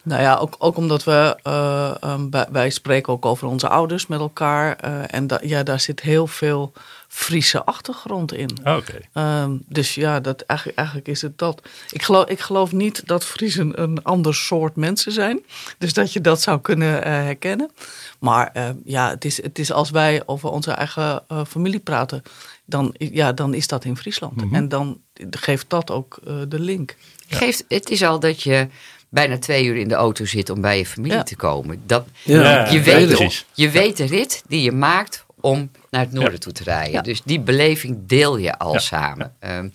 Nou 0.04 0.22
ja, 0.22 0.36
ook, 0.36 0.56
ook 0.58 0.78
omdat 0.78 1.04
we, 1.04 1.38
eh, 1.44 1.92
ehm, 2.02 2.30
wij, 2.30 2.46
wij 2.52 2.70
spreken 2.70 3.14
ook 3.14 3.26
over 3.26 3.48
onze 3.48 3.68
ouders 3.68 4.08
met 4.08 4.20
elkaar. 4.20 4.76
eh, 4.76 4.92
en 5.08 5.28
da, 5.28 5.40
ja, 5.44 5.64
daar 5.64 5.80
zit 5.80 6.00
heel 6.02 6.28
veel 6.28 6.72
Friese 7.14 7.64
achtergrond 7.66 8.34
in. 8.34 8.50
Ah, 8.64 8.78
Oké. 8.78 9.00
Ehm, 9.14 9.58
dus 9.68 9.96
ja, 9.96 10.20
dat, 10.20 10.42
eigenlijk, 10.42 10.78
eigenlijk 10.80 11.08
is 11.08 11.22
het 11.22 11.38
dat. 11.38 11.62
Ik 11.90 12.02
geloof, 12.04 12.26
ik 12.30 12.40
geloof 12.40 12.72
niet 12.72 13.08
dat 13.08 13.26
Friesen 13.26 13.82
een 13.82 14.04
ander 14.04 14.36
soort 14.36 14.76
mensen 14.76 15.12
zijn. 15.12 15.40
Dus 15.78 15.94
dat 15.94 16.14
je 16.14 16.22
dat 16.22 16.42
zou 16.42 16.62
kunnen 16.62 17.04
eh, 17.04 17.12
herkennen. 17.12 17.72
Maar 18.20 18.50
eh, 18.54 18.70
ja, 18.86 19.10
het 19.10 19.26
is, 19.26 19.42
het 19.44 19.60
is 19.60 19.72
als 19.72 19.90
wij 19.90 20.22
over 20.26 20.50
onze 20.50 20.72
eigen 20.72 21.24
eh, 21.28 21.42
familie 21.48 21.80
praten, 21.80 22.22
dan, 22.66 22.96
ja, 22.98 23.32
dan 23.34 23.54
is 23.54 23.68
dat 23.68 23.86
in 23.86 23.98
Friesland. 23.98 24.42
En 24.52 24.70
dan 24.70 25.00
geeft 25.30 25.66
dat 25.70 25.92
ook 25.92 26.20
eh, 26.28 26.34
de 26.48 26.60
link. 26.60 26.96
Geeft, 27.28 27.66
het 27.68 27.90
is 27.90 28.04
al 28.04 28.20
dat 28.20 28.42
je 28.44 28.68
bijna 29.10 29.38
twee 29.40 29.66
uur 29.66 29.76
in 29.76 29.88
de 29.88 29.96
auto 29.96 30.26
zit 30.26 30.50
om 30.50 30.62
bij 30.62 30.78
je 30.78 30.86
familie 30.86 31.18
Ja. 31.18 31.24
te 31.24 31.36
komen. 31.36 31.82
Dat, 31.86 32.06
Ja, 32.24 32.42
Ja, 32.42 32.70
je, 32.72 32.82
weet, 32.82 33.08
precies. 33.08 33.46
je 33.54 33.70
weet 33.70 33.98
de 33.98 34.06
rit 34.06 34.44
die 34.48 34.62
je 34.62 34.72
maakt 34.72 35.26
om 35.42 35.72
naar 35.90 36.02
het 36.02 36.12
noorden 36.12 36.34
Ja. 36.34 36.38
toe 36.40 36.54
te 36.54 36.64
rijden. 36.64 36.92
Ja. 36.92 37.02
Dus 37.02 37.22
die 37.26 37.40
beleving 37.40 37.98
deel 38.08 38.38
je 38.38 38.58
al 38.58 38.74
Ja. 38.74 38.80
samen. 38.80 39.34
Ehm, 39.40 39.70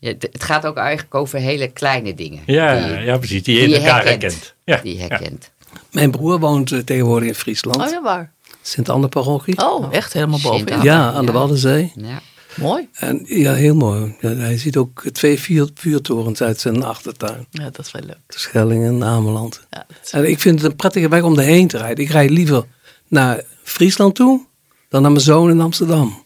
het 0.00 0.28
het 0.32 0.44
gaat 0.44 0.66
ook 0.66 0.76
eigenlijk 0.76 1.14
over 1.14 1.38
hele 1.38 1.68
kleine 1.68 2.14
dingen. 2.14 2.42
Ja, 2.46 2.86
die, 2.86 2.98
ja, 3.04 3.18
precies. 3.18 3.42
Die 3.42 3.54
je 3.60 3.66
die 3.66 3.74
in 3.74 3.80
je 3.80 3.86
elkaar 3.86 4.04
herkent. 4.04 4.22
herkent. 4.22 4.54
Ja, 4.64 4.80
die 4.82 5.00
herkent. 5.00 5.50
Mijn 5.90 6.10
broer 6.10 6.38
woont 6.40 6.72
eh, 6.72 6.78
tegenwoordig 6.78 7.28
in 7.28 7.34
Friesland. 7.34 7.76
Oh 7.82 7.88
ja, 7.90 8.02
waar? 8.02 8.32
Sint-Anne-parochie. 8.62 9.58
Oh, 9.68 9.86
echt 9.94 10.12
helemaal 10.12 10.40
bovenin. 10.40 10.58
Sint-Anne. 10.68 10.84
ja, 10.84 11.12
aan 11.12 11.26
de 11.26 11.32
Ja. 11.32 11.38
Waddenzee. 11.38 11.92
Ja. 11.96 12.20
Mooi. 12.54 12.88
En 12.92 13.22
ja, 13.26 13.52
heel 13.54 13.74
mooi. 13.74 14.14
Ja, 14.20 14.28
hij 14.28 14.58
ziet 14.58 14.76
ook 14.76 15.02
twee 15.12 15.38
vuur, 15.40 15.68
vuurtorens 15.74 16.42
uit 16.42 16.60
zijn 16.60 16.82
achtertuin. 16.84 17.46
Ja, 17.50 17.64
dat 17.70 17.78
is 17.86 17.90
wel 17.92 18.02
leuk. 18.02 18.18
De 18.26 18.38
Schelling 18.38 18.84
en 18.84 19.04
Ameland. 19.04 19.66
Ja, 19.70 19.86
En 20.10 20.28
ik 20.30 20.40
vind 20.40 20.60
het 20.62 20.70
een 20.70 20.76
prettige 20.76 21.08
weg 21.08 21.22
om 21.22 21.38
erheen 21.38 21.68
te 21.68 21.78
rijden. 21.78 22.04
Ik 22.04 22.10
rijd 22.10 22.30
liever 22.30 22.64
naar 23.08 23.42
Friesland 23.62 24.14
toe 24.14 24.46
dan 24.94 25.02
naar 25.02 25.12
mijn 25.12 25.24
zoon 25.24 25.50
in 25.50 25.60
Amsterdam. 25.60 26.24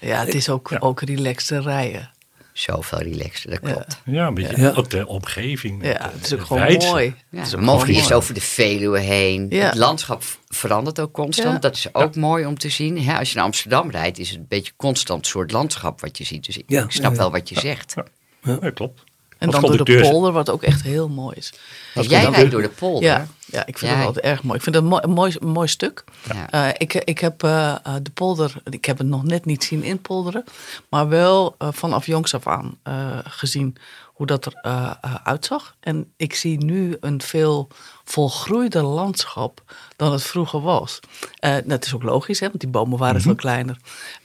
ja, 0.00 0.24
het 0.24 0.34
is 0.34 0.48
ook, 0.48 0.68
Ja. 0.70 0.78
ook 0.78 1.00
relaxed 1.00 1.64
rijden. 1.64 2.10
Zoveel 2.52 2.98
relaxter, 2.98 3.50
dat 3.50 3.60
klopt. 3.60 4.00
Ja, 4.04 4.26
een 4.26 4.34
beetje. 4.34 4.60
Ja. 4.60 4.72
Ook 4.76 4.90
de 4.90 5.06
omgeving. 5.06 5.84
Ja, 5.84 6.10
het 6.14 6.24
is 6.26 6.32
ook 6.32 6.40
gewoon 6.46 6.62
mooi. 6.76 7.14
Ja, 7.30 7.38
Het 7.38 7.46
is 7.46 7.54
mogen 7.54 7.92
mooi. 7.92 8.14
over 8.14 8.34
de 8.34 8.40
Veluwe 8.40 8.98
heen. 8.98 9.46
Ja. 9.48 9.66
Het 9.66 9.74
landschap 9.74 10.22
verandert 10.48 11.00
ook 11.00 11.12
constant. 11.12 11.52
Ja. 11.52 11.58
Dat 11.58 11.74
is 11.76 11.94
ook 11.94 12.14
mooi 12.16 12.46
om 12.46 12.58
te 12.58 12.68
zien. 12.68 13.08
Als 13.10 13.28
je 13.30 13.34
naar 13.36 13.44
Amsterdam 13.44 13.90
rijdt, 13.90 14.18
is 14.18 14.28
het 14.30 14.38
een 14.38 14.46
beetje 14.48 14.72
constant 14.76 15.26
soort 15.26 15.52
landschap 15.52 16.00
wat 16.00 16.18
je 16.18 16.24
ziet. 16.24 16.44
Dus 16.46 16.56
ik, 16.56 16.64
Ja, 16.66 16.82
ik 16.84 16.90
snap 16.90 17.12
ja, 17.12 17.18
wel 17.18 17.30
wat 17.30 17.48
je 17.48 17.60
zegt. 17.60 17.94
Ja, 18.42 18.70
klopt. 18.74 19.02
En 19.38 19.46
Als 19.50 19.60
dan 19.60 19.76
door 19.76 19.84
de 19.84 20.00
polder, 20.00 20.32
wat 20.32 20.50
ook 20.50 20.62
echt 20.62 20.82
heel 20.82 21.08
mooi 21.08 21.36
is. 21.36 21.52
Ja, 21.94 22.02
jij 22.02 22.24
rijdt 22.24 22.50
door 22.50 22.62
de 22.62 22.68
polder. 22.68 23.26
Ja, 23.50 23.66
ik 23.66 23.78
vind 23.78 23.90
Ja. 23.92 23.96
het 23.98 24.06
altijd 24.06 24.24
erg 24.24 24.42
mooi. 24.42 24.56
Ik 24.56 24.62
vind 24.62 24.74
het 24.74 24.84
een 24.84 24.90
mooi, 24.90 25.06
mooi, 25.06 25.36
mooi 25.40 25.68
stuk. 25.68 26.04
Ja. 26.34 26.50
Eh, 26.50 26.74
ik, 26.78 26.94
ik 26.94 27.18
heb 27.18 27.42
eh, 27.42 27.70
eh, 27.70 27.94
de 28.02 28.10
polder, 28.10 28.54
ik 28.70 28.84
heb 28.84 28.98
het 28.98 29.06
nog 29.06 29.22
net 29.24 29.44
niet 29.44 29.64
zien 29.64 29.82
inpolderen, 29.82 30.44
maar 30.90 31.08
wel 31.08 31.54
eh, 31.58 31.68
vanaf 31.72 32.06
jongs 32.06 32.34
af 32.34 32.46
aan 32.46 32.78
eh, 32.82 33.18
gezien 33.24 33.76
hoe 34.06 34.26
dat 34.26 34.46
er 34.46 34.52
eh, 34.62 34.90
eh, 35.00 35.14
uitzag. 35.24 35.74
En 35.80 36.12
ik 36.16 36.34
zie 36.34 36.64
nu 36.64 36.96
een 37.00 37.22
veel 37.22 37.68
volgroeider 38.04 38.82
landschap 38.82 39.62
dan 39.96 40.12
het 40.12 40.22
vroeger 40.22 40.60
was. 40.60 41.00
Eh, 41.38 41.54
dat 41.64 41.84
is 41.84 41.94
ook 41.94 42.02
logisch, 42.02 42.40
hè, 42.40 42.46
want 42.48 42.60
die 42.60 42.68
bomen 42.70 42.98
waren 42.98 43.20
veel 43.20 43.34
kleiner. 43.34 43.76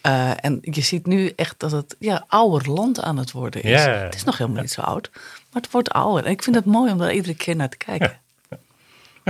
Eh, 0.01 0.32
en 0.46 0.58
je 0.62 0.82
ziet 0.82 1.05
nu 1.05 1.32
echt 1.36 1.60
dat 1.60 1.72
het 1.72 1.96
ja, 2.00 2.25
ouder 2.27 2.72
land 2.72 3.01
aan 3.01 3.17
het 3.17 3.32
worden 3.32 3.63
is. 3.63 3.84
Het 3.84 4.15
is 4.15 4.24
nog 4.24 4.38
helemaal 4.38 4.62
niet 4.62 4.72
zo 4.72 4.82
oud, 4.82 5.10
maar 5.51 5.62
het 5.62 5.72
wordt 5.72 5.89
ouder. 5.89 6.25
En 6.25 6.32
ik 6.32 6.44
vind 6.44 6.55
het 6.55 6.65
mooi 6.65 6.91
om 6.91 6.98
daar 6.98 7.13
iedere 7.13 7.36
keer 7.36 7.55
naar 7.55 7.70
te 7.70 7.77
kijken. 7.77 8.08
Ja, 8.10 8.20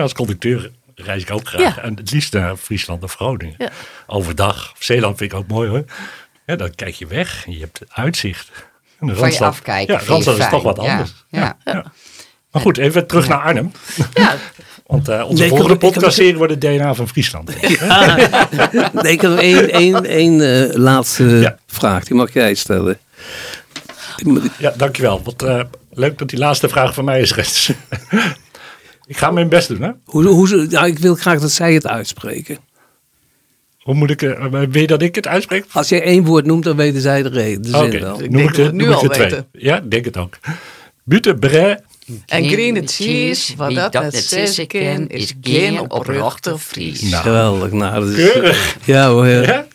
als 0.01 0.13
conducteur 0.13 0.71
reis 0.95 1.21
ik 1.21 1.31
ook 1.31 1.47
graag. 1.47 1.75
Ja. 1.75 1.81
En 1.81 1.95
het 1.95 2.11
liefst 2.11 2.33
naar 2.33 2.55
Friesland 2.55 3.03
of 3.03 3.13
Groningen. 3.13 3.55
Ja. 3.57 3.69
Overdag. 4.07 4.73
Zeeland 4.79 5.17
vind 5.17 5.31
ik 5.31 5.37
ook 5.37 5.47
mooi 5.47 5.69
hoor. 5.69 5.83
Ja, 6.45 6.55
dan 6.55 6.75
kijk 6.75 6.95
je 6.95 7.07
weg 7.07 7.45
en 7.45 7.51
je 7.51 7.59
hebt 7.59 7.79
het 7.79 7.89
uitzicht. 7.91 8.51
En 8.99 9.07
de 9.07 9.15
Van 9.15 9.31
je 9.31 9.39
afkijken. 9.39 9.93
Ja, 9.93 10.01
Randstad 10.05 10.37
is 10.37 10.49
toch 10.49 10.63
wat 10.63 10.81
Ja, 10.81 10.91
anders. 10.91 11.13
Ja. 11.29 11.57
Maar 12.51 12.61
goed, 12.61 12.77
even 12.77 13.07
terug 13.07 13.27
naar 13.27 13.41
Arnhem. 13.41 13.71
Ja, 14.13 14.35
Want 14.85 15.07
eh, 15.07 15.25
onze 15.27 15.41
Nee, 15.41 15.49
volgende 15.49 15.77
podcastserie 15.77 16.37
wordt 16.37 16.51
het 16.51 16.61
DNA 16.61 16.93
van 16.93 17.07
Friesland. 17.07 17.49
Nee, 19.01 19.11
ik 19.13 19.21
heb 19.21 19.29
nog 19.31 19.39
één, 19.39 19.69
één, 19.71 20.05
één 20.05 20.41
eh, 20.69 20.75
laatste 20.75 21.23
Ja. 21.23 21.57
vraag. 21.67 22.03
Die 22.03 22.15
mag 22.15 22.33
jij 22.33 22.53
stellen. 22.53 22.99
Ja, 24.57 24.73
dankjewel. 24.77 25.23
Wat 25.23 25.43
eh, 25.43 25.61
leuk 25.91 26.17
dat 26.17 26.29
die 26.29 26.39
laatste 26.39 26.69
vraag 26.69 26.93
van 26.93 27.05
mij 27.05 27.21
is, 27.21 27.33
Rens. 27.33 27.71
ik 29.07 29.17
ga 29.17 29.31
mijn 29.31 29.49
best 29.49 29.67
doen, 29.67 29.81
hè? 29.81 29.91
Hoe, 30.05 30.25
hoe, 30.25 30.47
ze- 30.47 30.67
ja, 30.69 30.85
ik 30.85 30.99
wil 30.99 31.15
graag 31.15 31.39
dat 31.39 31.51
zij 31.51 31.73
het 31.73 31.87
uitspreken. 31.87 32.57
Hoe 33.79 33.93
moet 33.95 34.09
ik... 34.09 34.21
eh, 34.21 34.65
je 34.71 34.87
dat 34.87 35.01
ik 35.01 35.15
het 35.15 35.27
uitspreek? 35.27 35.65
Als 35.71 35.89
jij 35.89 36.01
één 36.01 36.23
woord 36.23 36.45
noemt, 36.45 36.63
dan 36.63 36.75
weten 36.75 37.01
zij 37.01 37.23
de 37.23 37.29
reden. 37.29 37.61
De 37.61 37.67
zin 37.69 37.77
Oké, 37.79 37.99
wel. 37.99 38.21
Ik 38.21 38.29
noem 38.29 38.37
denk 38.37 38.49
ik 38.49 38.55
het 38.63 38.73
nu 38.73 38.91
al 38.91 39.01
twee. 39.01 39.19
weten. 39.19 39.47
Ja, 39.51 39.79
denk 39.79 40.05
het 40.05 40.17
ook. 40.17 40.37
Bute 41.03 41.33
bre 41.35 41.81
En 42.25 42.49
green 42.49 42.87
cheese, 42.87 43.55
wat 43.55 43.73
dat 43.73 43.93
net 43.93 44.15
zes 44.15 44.65
ken, 44.67 45.07
is 45.07 45.33
geen 45.41 45.87
Fries. 45.89 46.57
Fries. 46.57 47.01
Nou. 47.01 47.23
Geweldig. 47.23 47.71
Nou, 47.71 47.99
dat 47.99 48.17
is, 48.17 48.31
Keurig. 48.31 48.77
ja 48.85 49.09
hoor. 49.09 49.25
Ja. 49.27 49.67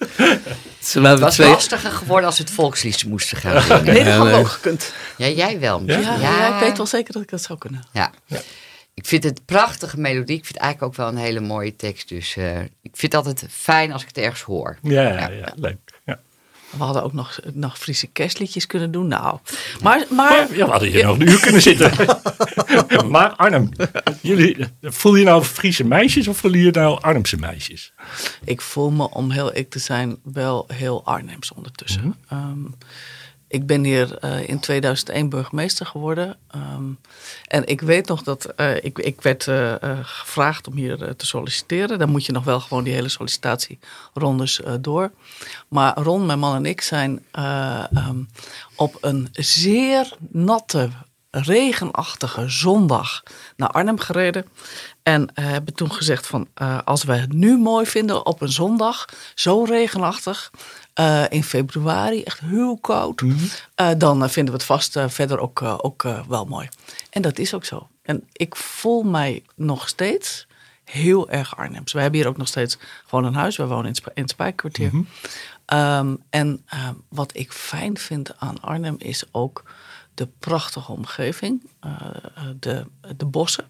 Het 0.93 1.19
was 1.21 1.35
twee, 1.35 1.49
lastiger 1.49 1.91
geworden 1.91 2.27
als 2.27 2.39
het 2.39 2.51
volkslied 2.51 3.05
moesten 3.07 3.37
gaan 3.37 3.63
zingen. 3.63 3.85
Nee, 3.95 4.05
dat 4.05 4.29
had 4.31 4.47
gekund. 4.47 4.93
Ja, 5.17 5.29
jij 5.29 5.61
wel. 5.61 5.83
Ja, 5.87 5.97
misschien. 5.97 6.21
ja. 6.21 6.55
ik 6.55 6.61
weet 6.67 6.77
wel 6.77 6.87
zeker 6.87 7.13
dat 7.13 7.23
ik 7.23 7.29
dat 7.31 7.43
zou 7.43 7.59
kunnen. 7.59 7.83
Ja. 7.93 8.11
Ik 9.01 9.07
vind 9.07 9.25
het 9.25 9.39
een 9.39 9.45
prachtige 9.45 10.01
melodie. 10.01 10.37
Ik 10.37 10.45
vind 10.45 10.55
het 10.55 10.65
eigenlijk 10.65 10.93
ook 10.93 10.99
wel 10.99 11.09
een 11.09 11.27
hele 11.27 11.41
mooie 11.41 11.77
tekst. 11.77 12.09
Dus 12.09 12.37
eh, 12.37 12.61
ik 12.61 12.97
vind 12.97 13.13
het 13.13 13.15
altijd 13.15 13.47
fijn 13.51 13.93
als 13.93 14.03
ik 14.03 14.09
het 14.09 14.19
ergens 14.19 14.43
hoor. 14.43 14.79
Ja, 14.83 15.03
ja, 15.03 15.29
ja, 15.29 15.53
leuk. 15.57 15.79
Ja. 16.05 16.21
We 16.71 16.83
hadden 16.83 17.03
ook 17.03 17.13
nog, 17.13 17.39
nog 17.53 17.79
Friese 17.79 18.07
kerstliedjes 18.07 18.67
kunnen 18.67 18.91
doen. 18.91 19.09
Nou, 19.09 19.39
maar, 19.83 20.07
maar 20.11 20.57
ja, 20.57 20.65
we 20.65 20.71
hadden 20.71 20.89
hier 20.89 21.05
nog 21.05 21.19
een 21.19 21.29
uur 21.29 21.41
kunnen 21.41 21.63
zitten. 21.63 21.93
maar 23.11 23.31
Arnhem, 23.31 23.69
jullie, 24.21 24.57
voel 24.81 25.15
je 25.15 25.25
nou 25.25 25.45
Friese 25.45 25.85
meisjes 25.85 26.29
of 26.29 26.37
voel 26.37 26.55
je 26.55 26.71
nou 26.71 27.01
Arnhemse 27.01 27.37
meisjes? 27.37 27.93
ik 28.45 28.61
voel 28.61 28.91
me, 28.91 29.11
om 29.11 29.31
heel 29.31 29.57
ik 29.57 29.71
te 29.71 29.79
zijn, 29.79 30.17
wel 30.23 30.65
heel 30.73 31.05
Arnhems 31.05 31.53
ondertussen. 31.53 32.17
Ehm, 32.29 32.65
ik 33.51 33.67
ben 33.67 33.85
hier 33.85 34.19
eh, 34.19 34.49
in 34.49 34.61
2001 34.61 35.29
burgemeester 35.29 35.87
geworden. 35.87 36.37
Ehm, 36.51 36.93
en 37.47 37.67
ik 37.67 37.81
weet 37.81 38.07
nog 38.07 38.23
dat 38.23 38.45
eh, 38.45 38.85
ik, 38.85 38.99
ik 38.99 39.21
werd 39.21 39.47
eh, 39.49 39.75
gevraagd 40.03 40.69
om 40.69 40.75
hier 40.75 41.17
te 41.17 41.27
solliciteren. 41.27 41.99
Dan 41.99 42.11
moet 42.11 42.27
je 42.27 42.33
nog 42.33 42.45
wel 42.45 42.61
gewoon 42.61 42.85
die 42.85 42.93
hele 42.93 43.09
sollicitatierondes 43.09 44.61
door. 44.81 45.11
Maar 45.69 45.99
Ron, 45.99 46.27
mijn 46.27 46.39
man 46.39 46.55
en 46.55 46.67
ik 46.67 46.81
zijn 46.81 47.25
eh, 47.31 47.85
ehm, 47.93 48.23
op 48.75 48.99
een 49.01 49.29
zeer 49.33 50.13
natte, 50.29 50.91
regenachtige 51.31 52.49
zondag 52.49 53.23
naar 53.57 53.69
Arnhem 53.69 53.99
gereden. 53.99 54.45
En 55.03 55.31
hebben 55.35 55.75
toen 55.75 55.93
gezegd 55.93 56.27
van 56.27 56.49
als 56.85 57.05
we 57.05 57.13
het 57.13 57.33
nu 57.33 57.59
mooi 57.59 57.87
vinden 57.87 58.27
op 58.27 58.41
een 58.41 58.53
zondag, 58.53 59.05
zo 59.35 59.65
regenachtig, 59.65 60.51
eh, 61.01 61.25
in 61.29 61.45
februari, 61.45 62.23
echt 62.23 62.41
heel 62.41 62.79
koud, 62.79 63.23
eh, 63.75 63.91
dan 63.99 64.23
eh, 64.23 64.29
vinden 64.29 64.53
we 64.53 64.59
het 64.59 64.69
vast 64.69 64.99
verder 65.07 65.39
ook, 65.39 65.63
ook 65.63 66.03
wel 66.29 66.45
mooi. 66.45 66.69
En 67.11 67.23
dat 67.23 67.39
is 67.39 67.55
ook 67.55 67.65
zo. 67.65 67.89
En 68.03 68.29
ik 68.33 68.57
voel 68.57 69.03
mij 69.03 69.43
nog 69.55 69.89
steeds 69.89 70.47
heel 70.85 71.31
erg 71.31 71.57
Arnhems. 71.57 71.93
We 71.93 72.01
hebben 72.01 72.21
hier 72.21 72.29
ook 72.29 72.37
nog 72.37 72.49
steeds 72.49 72.79
gewoon 73.07 73.25
een 73.25 73.35
huis. 73.35 73.57
We 73.57 73.67
wonen 73.67 73.93
in, 74.15 74.23
het 74.23 74.31
Spijkerkwartier. 74.31 75.05
Ehm, 75.65 76.17
en 76.31 76.63
ehm, 76.67 76.95
wat 77.09 77.37
ik 77.37 77.53
fijn 77.53 77.99
vind 77.99 78.39
aan 78.39 78.61
Arnhem 78.61 78.97
is 78.99 79.25
ook 79.31 79.63
de 80.15 80.29
prachtige 80.39 80.93
omgeving. 80.93 81.71
de, 82.59 82.87
de 83.17 83.27
bossen. 83.27 83.67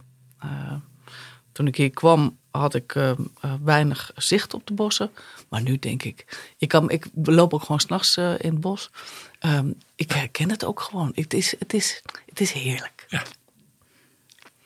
Toen 1.52 1.66
ik 1.66 1.76
hier 1.76 1.90
kwam 1.90 2.38
had 2.50 2.74
ik 2.74 2.94
ehm, 2.94 3.22
eh, 3.40 3.52
weinig 3.64 4.10
zicht 4.16 4.54
op 4.54 4.66
de 4.66 4.74
bossen. 4.74 5.10
Maar 5.48 5.62
nu 5.62 5.78
denk 5.78 6.02
ik, 6.02 6.24
ik, 6.58 6.68
kan, 6.68 6.90
ik 6.90 7.06
loop 7.24 7.54
ook 7.54 7.60
gewoon 7.62 7.80
s'nachts 7.80 8.16
uh, 8.16 8.32
in 8.38 8.50
het 8.50 8.60
bos. 8.60 8.90
Ehm, 9.38 9.70
ik 9.94 10.12
herken 10.12 10.50
het 10.50 10.64
ook 10.64 10.80
gewoon. 10.80 11.12
Het 11.14 11.34
is, 11.34 11.54
het 11.58 11.74
is, 11.74 12.02
het 12.26 12.40
is 12.40 12.52
heerlijk. 12.52 13.06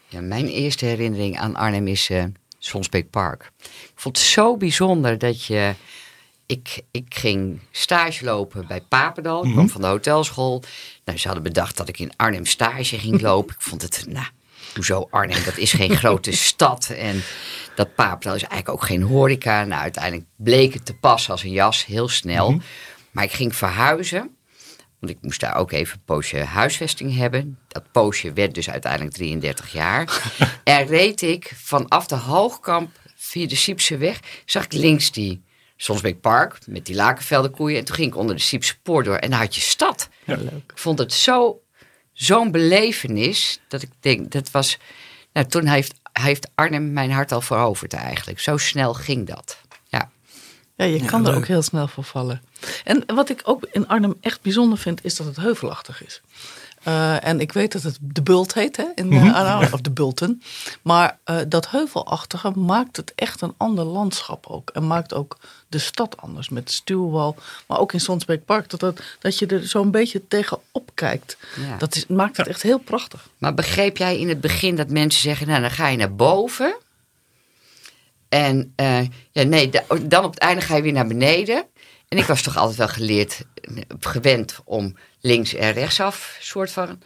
Ja, 0.09 0.21
mijn 0.21 0.47
eerste 0.49 0.85
herinnering 0.85 1.39
aan 1.39 1.57
Arnhem 1.57 1.87
is 1.89 2.11
eh 2.11 2.25
Sonsbeek 2.59 3.11
Park. 3.11 3.53
Ik 3.63 3.93
vond 3.95 4.17
het 4.19 4.27
zo 4.27 4.57
bijzonder 4.57 5.19
dat 5.19 5.45
je 5.45 5.75
ik, 6.47 6.81
ik 6.91 7.15
ging 7.15 7.61
stage 7.71 8.25
lopen 8.25 8.67
bij 8.67 8.81
Papendal. 8.81 9.39
Ik 9.39 9.45
Mhm. 9.45 9.53
kwam 9.55 9.69
van 9.69 9.81
de 9.81 9.87
hotelschool. 9.87 10.63
Nou, 11.05 11.19
ze 11.19 11.27
hadden 11.27 11.45
bedacht 11.45 11.77
dat 11.77 11.89
ik 11.89 11.99
in 11.99 12.13
Arnhem 12.17 12.47
stage 12.47 12.99
ging 12.99 13.21
lopen. 13.31 13.55
Ik 13.55 13.61
vond 13.63 13.83
het, 13.83 14.05
nou, 14.09 14.27
hoezo 14.75 15.07
Arnhem? 15.11 15.45
Dat 15.45 15.57
is 15.57 15.73
geen 15.73 15.97
grote 16.03 16.33
stad. 16.33 16.89
En 16.97 17.23
dat 17.75 17.95
Papendal 17.95 18.35
is 18.35 18.43
eigenlijk 18.43 18.69
ook 18.69 18.89
geen 18.89 19.03
horeca. 19.03 19.65
Nou, 19.65 19.83
uiteindelijk 19.83 20.27
bleek 20.37 20.75
het 20.75 20.87
te 20.87 20.95
passen 20.95 21.33
als 21.33 21.43
een 21.43 21.51
jas, 21.51 21.87
heel 21.87 22.09
snel. 22.09 22.51
Mhm. 22.51 22.61
Maar 23.11 23.25
ik 23.25 23.33
ging 23.33 23.57
verhuizen. 23.57 24.37
Want 25.01 25.13
ik 25.13 25.19
moest 25.21 25.41
daar 25.41 25.57
ook 25.57 25.73
even 25.73 25.95
een 25.95 26.05
poosje 26.05 26.39
huisvesting 26.39 27.17
hebben. 27.17 27.59
Dat 27.69 27.93
poosje 27.93 28.33
werd 28.33 28.55
dus 28.55 28.71
uiteindelijk 28.71 29.15
33 29.15 29.73
jaar. 29.73 30.33
en 30.65 30.87
reed 30.87 31.23
ik 31.23 31.53
vanaf 31.55 32.07
de 32.07 32.15
Hoogkamp 32.15 32.91
via 33.15 33.47
de 33.47 33.57
Siepse 33.57 33.97
weg. 33.97 34.21
Zag 34.45 34.65
ik 34.65 34.73
links 34.73 35.13
die 35.13 35.43
Sonsbeek 35.77 36.21
Park 36.21 36.59
met 36.67 36.87
die 36.87 36.95
lakenvelden 36.95 37.51
koeien. 37.51 37.79
En 37.79 37.85
toen 37.85 37.95
ging 37.95 38.09
ik 38.09 38.17
onder 38.17 38.37
de 38.37 38.43
Siepse 38.43 38.79
poort 38.83 39.05
door. 39.05 39.17
En 39.17 39.31
daar 39.31 39.41
had 39.41 39.55
je 39.55 39.61
stad. 39.61 40.09
Ja. 40.25 40.37
Ik 40.37 40.73
vond 40.75 40.99
het 40.99 41.13
zo, 41.13 41.61
zo'n 42.13 42.51
belevenis. 42.51 43.61
Dat 43.69 43.83
ik 43.83 43.91
denk, 44.01 44.31
dat 44.33 44.51
was... 44.51 44.79
Nou, 45.33 45.47
toen 45.47 45.67
heeft, 45.67 45.95
heeft 46.23 46.49
Arnhem 46.55 46.93
mijn 46.93 47.11
hart 47.11 47.33
al 47.33 47.41
veroverd 47.41 47.93
eigenlijk. 47.93 48.41
Zo 48.41 48.57
snel 48.57 48.95
ging 48.95 49.27
dat. 49.27 49.59
Ja. 49.89 50.11
Ja, 50.77 50.85
je 50.85 50.99
Ja, 50.99 51.07
kan 51.07 51.27
er 51.27 51.37
ook 51.37 51.47
heel 51.47 51.63
snel 51.63 51.89
voor 51.89 52.05
vallen. 52.05 52.43
En 52.85 53.05
wat 53.07 53.29
ik 53.29 53.41
ook 53.45 53.67
in 53.73 53.89
Arnhem 53.89 54.15
echt 54.21 54.43
bijzonder 54.43 54.79
vind, 54.79 55.05
is 55.05 55.17
dat 55.17 55.27
het 55.27 55.37
heuvelachtig 55.37 56.05
is. 56.05 56.21
Eh, 56.85 57.25
en 57.27 57.41
ik 57.41 57.53
weet 57.53 57.73
dat 57.73 57.83
het 57.83 57.99
de 58.01 58.23
Bult 58.23 58.55
heet, 58.55 58.77
hè, 58.77 58.85
in, 58.95 59.13
eh, 59.13 59.35
Arnhem, 59.35 59.73
of 59.73 59.81
de 59.81 59.91
Bulten. 59.91 60.43
Maar 60.83 61.19
eh, 61.25 61.37
dat 61.49 61.71
heuvelachtige 61.71 62.51
maakt 62.51 62.97
het 62.97 63.13
echt 63.15 63.41
een 63.41 63.55
ander 63.57 63.85
landschap 63.85 64.47
ook. 64.47 64.71
En 64.71 64.87
maakt 64.87 65.15
ook 65.15 65.37
de 65.69 65.79
stad 65.79 66.17
anders 66.17 66.49
met 66.49 66.67
de 66.67 66.73
stuwwal. 66.73 67.37
Maar 67.67 67.79
ook 67.79 67.93
in 67.93 68.01
Sonsbeek 68.01 68.45
Park, 68.45 68.71
dat, 68.71 68.81
dat, 68.81 69.01
dat 69.19 69.39
je 69.39 69.47
er 69.47 69.67
zo'n 69.67 69.91
beetje 69.91 70.29
tegenop 70.29 70.91
kijkt. 70.95 71.37
Ja. 71.69 71.77
Dat 71.77 71.95
is, 71.97 72.07
maakt 72.07 72.37
het 72.37 72.47
echt 72.47 72.63
heel 72.63 72.79
prachtig. 72.79 73.29
Maar 73.39 73.55
begreep 73.55 73.97
jij 73.97 74.19
in 74.19 74.29
het 74.29 74.41
begin 74.41 74.77
dat 74.77 74.89
mensen 74.89 75.21
zeggen, 75.23 75.47
nou 75.47 75.61
dan 75.61 75.71
ga 75.71 75.89
je 75.89 75.97
naar 75.97 76.15
boven. 76.15 76.77
En 78.29 78.73
ja, 79.33 79.43
nee, 79.43 79.69
da- 79.71 79.85
dan 80.03 80.25
op 80.25 80.31
het 80.35 80.43
einde 80.43 80.61
ga 80.63 80.77
je 80.77 80.83
weer 80.83 80.93
naar 80.93 81.07
beneden. 81.07 81.65
En 82.09 82.19
ik 82.19 82.25
was 82.25 82.43
toch 82.43 82.57
altijd 82.57 82.77
wel 82.77 82.89
geleerd, 82.89 83.45
gewend 84.01 84.61
om 84.65 84.97
links 85.21 85.55
en 85.55 85.73
rechtsaf 85.73 86.37
soort 86.41 86.71
van 86.71 86.99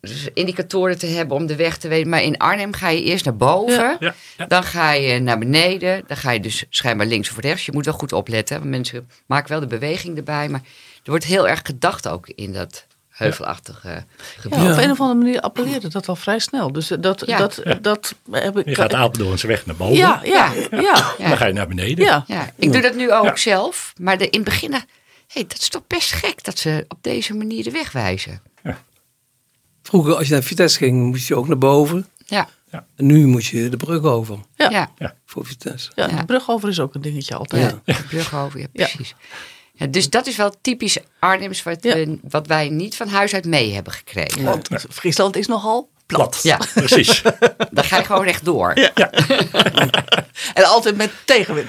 dus 0.00 0.28
indicatoren 0.34 0.98
te 0.98 1.06
hebben 1.06 1.36
om 1.36 1.46
de 1.46 1.56
weg 1.56 1.76
te 1.76 1.88
weten. 1.88 2.10
Maar 2.10 2.22
in 2.22 2.36
Arnhem 2.36 2.72
ga 2.72 2.88
je 2.88 3.02
eerst 3.02 3.24
naar 3.24 3.36
boven, 3.36 3.96
Ja, 4.00 4.14
ja. 4.36 4.46
dan 4.46 4.62
ga 4.62 4.92
je 4.92 5.18
naar 5.18 5.38
beneden. 5.38 6.04
Dan 6.06 6.16
ga 6.16 6.30
je 6.30 6.40
dus 6.40 6.64
schijnbaar 6.70 7.06
links 7.06 7.30
of 7.30 7.38
rechts. 7.38 7.66
Je 7.66 7.72
moet 7.72 7.84
wel 7.84 7.94
goed 7.94 8.12
opletten, 8.12 8.58
want 8.58 8.70
mensen 8.70 9.08
maken 9.26 9.50
wel 9.50 9.60
de 9.60 9.66
beweging 9.66 10.16
erbij. 10.16 10.48
Maar 10.48 10.62
er 11.04 11.10
wordt 11.10 11.24
heel 11.24 11.48
erg 11.48 11.60
gedacht 11.64 12.08
ook 12.08 12.28
in 12.28 12.52
dat 12.52 12.86
gebied. 13.18 14.58
Ja, 14.58 14.64
Ja. 14.64 14.72
Op 14.72 14.78
een 14.78 14.90
of 14.90 15.00
andere 15.00 15.14
manier 15.18 15.40
appelleerde 15.40 15.88
dat 15.88 16.08
al 16.08 16.16
vrij 16.16 16.38
snel. 16.38 16.72
Dus 16.72 16.90
eh, 16.90 16.98
dat, 17.00 17.22
Ja. 17.26 17.38
dat, 17.38 17.62
dat 17.80 18.14
heb 18.30 18.58
ik. 18.58 18.68
Je 18.68 18.74
gaat 18.74 18.94
Apeldoornse 18.94 19.46
weg 19.46 19.66
naar 19.66 19.76
boven. 19.76 19.96
Ja, 19.96 20.20
ja, 20.24 20.52
ja. 20.52 20.66
ja. 20.70 21.14
Ja. 21.18 21.28
Dan 21.28 21.36
ga 21.36 21.46
je 21.46 21.52
naar 21.52 21.68
beneden. 21.68 22.04
ja. 22.04 22.24
Ja, 22.26 22.50
ik 22.56 22.72
doe 22.72 22.82
dat 22.82 22.94
nu 22.94 23.12
ook 23.12 23.24
Ja. 23.24 23.36
zelf. 23.36 23.92
Maar 24.00 24.18
de, 24.18 24.24
in 24.30 24.40
het 24.40 24.48
begin 24.48 24.72
hey, 25.28 25.44
dat 25.46 25.58
is 25.58 25.68
toch 25.68 25.82
best 25.86 26.12
gek 26.12 26.44
dat 26.44 26.58
ze 26.58 26.84
op 26.88 26.98
deze 27.00 27.34
manier 27.34 27.64
de 27.64 27.70
weg 27.70 27.92
wijzen. 27.92 28.42
Vroeger, 29.82 30.14
als 30.14 30.26
je 30.28 30.32
naar 30.32 30.42
Vitesse 30.42 30.78
ging, 30.78 31.06
moest 31.06 31.28
je 31.28 31.34
ook 31.36 31.48
naar 31.48 31.58
boven. 31.58 32.06
Ja, 32.26 32.48
En 32.70 33.06
nu 33.06 33.26
moet 33.26 33.46
je 33.46 33.68
de 33.68 33.76
brug 33.76 34.02
over 34.02 34.38
Ja. 34.56 34.90
ja. 34.98 35.14
voor 35.26 35.46
Vitesse. 35.46 35.90
Ja, 35.94 36.08
Ja. 36.08 36.16
de 36.16 36.24
brug 36.24 36.50
over 36.50 36.68
is 36.68 36.80
ook 36.80 36.94
een 36.94 37.00
dingetje 37.00 37.34
altijd. 37.34 37.76
Ja. 37.84 37.94
de 37.94 38.02
brug 38.08 38.34
over, 38.34 38.60
ja, 38.60 38.66
Ja. 38.72 38.86
precies. 38.86 39.14
Ja, 39.78 39.86
dus 39.86 40.10
dat 40.10 40.26
is 40.26 40.36
wel 40.36 40.54
typisch 40.60 40.98
Arnhems 41.18 41.62
wat, 41.62 41.82
Ja. 41.82 41.94
we, 41.94 42.18
wat 42.22 42.46
wij 42.46 42.68
niet 42.68 42.96
van 42.96 43.08
huis 43.08 43.34
uit 43.34 43.44
mee 43.44 43.74
hebben 43.74 43.92
gekregen. 43.92 44.44
Want 44.44 44.68
Friesland 44.90 45.36
is 45.36 45.46
nogal 45.46 45.90
plat. 46.06 46.20
Plat. 46.30 46.40
Ja, 46.42 46.58
Precies. 46.74 47.22
dan 47.70 47.84
ga 47.84 47.96
je 47.98 48.04
gewoon 48.04 48.24
rechtdoor. 48.24 48.78
Ja, 48.78 48.92
En 50.54 50.64
altijd 50.64 50.96
met 50.96 51.10
tegenwind. 51.24 51.68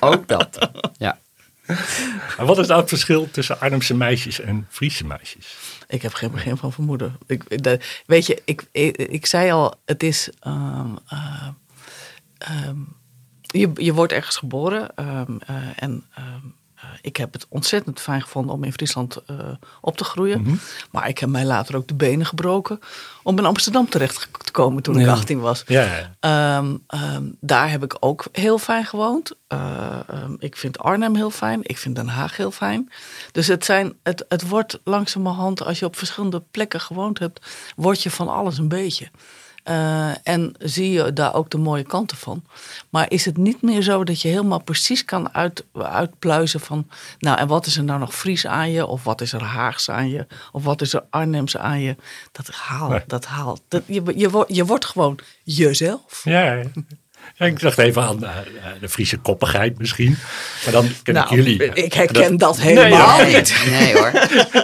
ook 0.00 0.28
dat. 0.28 0.70
Ja. 0.98 1.18
En 2.36 2.46
wat 2.46 2.58
is 2.58 2.66
nou 2.66 2.80
het 2.80 2.88
verschil 2.88 3.30
tussen 3.30 3.60
Arnhemse 3.60 3.94
meisjes 3.94 4.40
en 4.40 4.66
Friese 4.70 5.06
meisjes? 5.06 5.56
Ik 5.88 6.02
heb 6.02 6.14
geen 6.14 6.30
begin 6.30 6.56
van 6.56 6.72
vermoeden. 6.72 7.16
Ik, 7.26 7.62
de- 7.62 7.80
weet 8.06 8.26
je, 8.26 8.42
ik, 8.44 8.64
ik, 8.72 8.96
ik 8.96 9.26
zei 9.26 9.50
al, 9.50 9.74
het 9.84 10.02
is. 10.02 10.28
ehm, 10.40 10.94
eh, 11.08 11.48
ehm, 12.38 12.76
je, 13.42 13.70
je 13.74 13.92
wordt 13.92 14.12
ergens 14.12 14.36
geboren. 14.36 14.94
ehm, 14.94 15.36
eh, 15.46 15.54
en 15.76 16.04
ehm, 16.14 16.46
ik 17.00 17.16
heb 17.16 17.32
het 17.32 17.46
ontzettend 17.48 18.00
fijn 18.00 18.22
gevonden 18.22 18.54
om 18.54 18.64
in 18.64 18.72
Friesland 18.72 19.16
eh, 19.26 19.36
op 19.80 19.96
te 19.96 20.04
groeien. 20.04 20.60
Maar 20.90 21.08
ik 21.08 21.18
heb 21.18 21.28
mij 21.28 21.44
later 21.44 21.76
ook 21.76 21.88
de 21.88 21.94
benen 21.94 22.26
gebroken 22.26 22.80
om 23.22 23.38
in 23.38 23.44
Amsterdam 23.46 23.88
terecht 23.88 24.28
te 24.44 24.52
komen 24.52 24.82
toen 24.82 24.98
ik 24.98 25.06
Ja. 25.06 25.12
18 25.12 25.40
was. 25.40 25.62
Ja, 25.66 25.82
ja. 25.82 26.14
Ehm, 26.20 26.76
ehm, 26.86 27.24
daar 27.40 27.70
heb 27.70 27.82
ik 27.82 27.96
ook 28.00 28.24
heel 28.32 28.58
fijn 28.58 28.84
gewoond. 28.84 29.32
Eh, 29.46 30.00
ehm, 30.08 30.34
ik 30.38 30.56
vind 30.56 30.78
Arnhem 30.78 31.14
heel 31.14 31.30
fijn. 31.30 31.60
Ik 31.62 31.78
vind 31.78 31.96
Den 31.96 32.08
Haag 32.08 32.36
heel 32.36 32.50
fijn. 32.50 32.90
Dus 33.32 33.46
het, 33.46 33.64
zijn, 33.64 33.92
het, 34.02 34.24
het 34.28 34.48
wordt 34.48 34.80
langzamerhand, 34.84 35.64
als 35.64 35.78
je 35.78 35.84
op 35.84 35.96
verschillende 35.96 36.42
plekken 36.50 36.80
gewoond 36.80 37.18
hebt, 37.18 37.46
word 37.76 38.02
je 38.02 38.10
van 38.10 38.28
alles 38.28 38.58
een 38.58 38.68
beetje. 38.68 39.10
Eh, 39.62 40.10
en 40.22 40.54
zie 40.58 40.90
je 40.90 41.12
daar 41.12 41.34
ook 41.34 41.50
de 41.50 41.58
mooie 41.58 41.82
kanten 41.82 42.16
van. 42.16 42.44
Maar 42.90 43.10
is 43.10 43.24
het 43.24 43.36
niet 43.36 43.62
meer 43.62 43.82
zo 43.82 44.04
dat 44.04 44.20
je 44.22 44.28
helemaal 44.28 44.62
precies 44.62 45.04
kan 45.04 45.34
uit, 45.34 45.64
uitpluizen 45.72 46.60
van... 46.60 46.88
nou, 47.18 47.38
en 47.38 47.46
wat 47.48 47.66
is 47.66 47.76
er 47.76 47.84
nou 47.84 47.98
nog 47.98 48.14
Fries 48.14 48.46
aan 48.46 48.70
je? 48.70 48.86
Of 48.86 49.04
wat 49.04 49.20
is 49.20 49.32
er 49.32 49.42
Haags 49.42 49.90
aan 49.90 50.08
je? 50.08 50.26
Of 50.52 50.64
wat 50.64 50.80
is 50.80 50.92
er 50.92 51.04
Arnhems 51.10 51.56
aan 51.56 51.80
je? 51.80 51.96
Dat 52.32 52.48
haal, 52.48 52.88
Nee. 52.88 53.00
dat 53.06 53.24
haal. 53.24 53.58
Dat, 53.68 53.82
je, 53.86 54.02
je, 54.16 54.30
wordt- 54.30 54.54
je 54.54 54.64
wordt 54.64 54.84
gewoon 54.84 55.18
jezelf. 55.42 56.20
Ja, 56.24 56.52
ja. 56.52 56.62
Ja, 57.36 57.46
ik 57.46 57.60
dacht 57.60 57.78
even 57.78 58.02
aan 58.02 58.24
eh, 58.24 58.30
eh, 58.30 58.36
de 58.80 58.88
Friese 58.88 59.16
koppigheid 59.18 59.78
misschien. 59.78 60.16
Maar 60.64 60.72
dan 60.72 60.88
ken 61.02 61.14
Nou, 61.14 61.26
ik 61.26 61.34
jullie. 61.34 61.64
ik 61.74 61.92
herken 61.92 62.36
dat 62.36 62.60
helemaal. 62.60 63.16
Nee, 63.18 63.34
niet. 63.36 63.56
nee 63.70 63.92
hoor. 63.94 64.12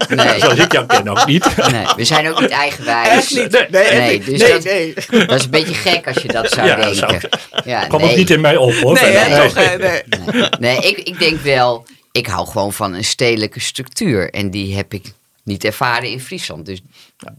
Nee, 0.08 0.38
Zoals 0.40 0.58
ik 0.58 0.72
jou 0.72 0.86
ken 0.86 1.08
ook 1.08 1.26
niet. 1.26 1.56
nee, 1.72 1.86
we 1.96 2.04
zijn 2.04 2.28
ook 2.28 2.40
niet 2.40 2.50
eigenwijs. 2.50 3.08
Echt 3.08 3.34
niet. 3.34 3.50
Nee, 3.70 3.90
Nee, 3.90 3.98
nee, 4.00 4.18
dus 4.24 4.40
nee, 4.40 4.52
dat- 4.52 4.64
nee. 4.64 4.94
Dat 5.26 5.38
is 5.38 5.44
een 5.44 5.50
beetje 5.50 5.74
gek 5.74 6.06
als 6.06 6.16
je 6.22 6.28
dat 6.28 6.50
zou 6.50 6.66
Ja, 6.66 6.74
dat 6.74 6.94
denken. 6.94 7.20
zou- 7.30 7.62
ja, 7.64 7.86
Kwam 7.86 8.00
nee. 8.00 8.10
ook 8.10 8.16
niet 8.16 8.30
in 8.30 8.40
mij 8.40 8.56
op 8.56 8.72
hoor. 8.74 8.94
Nee, 9.02 9.04
hè, 9.16 9.42
toch, 9.42 9.54
nee. 9.54 9.78
Nee, 9.78 10.48
nee 10.58 10.76
ik, 10.90 10.98
ik 10.98 11.18
denk 11.18 11.40
wel, 11.40 11.86
ik 12.12 12.26
hou 12.26 12.46
gewoon 12.46 12.72
van 12.72 12.94
een 12.94 13.04
stedelijke 13.04 13.60
structuur. 13.60 14.30
En 14.30 14.50
die 14.50 14.76
heb 14.76 14.92
ik 14.94 15.12
niet 15.44 15.64
ervaren 15.64 16.08
in 16.10 16.20
Friesland. 16.20 16.66
Dus 16.66 16.80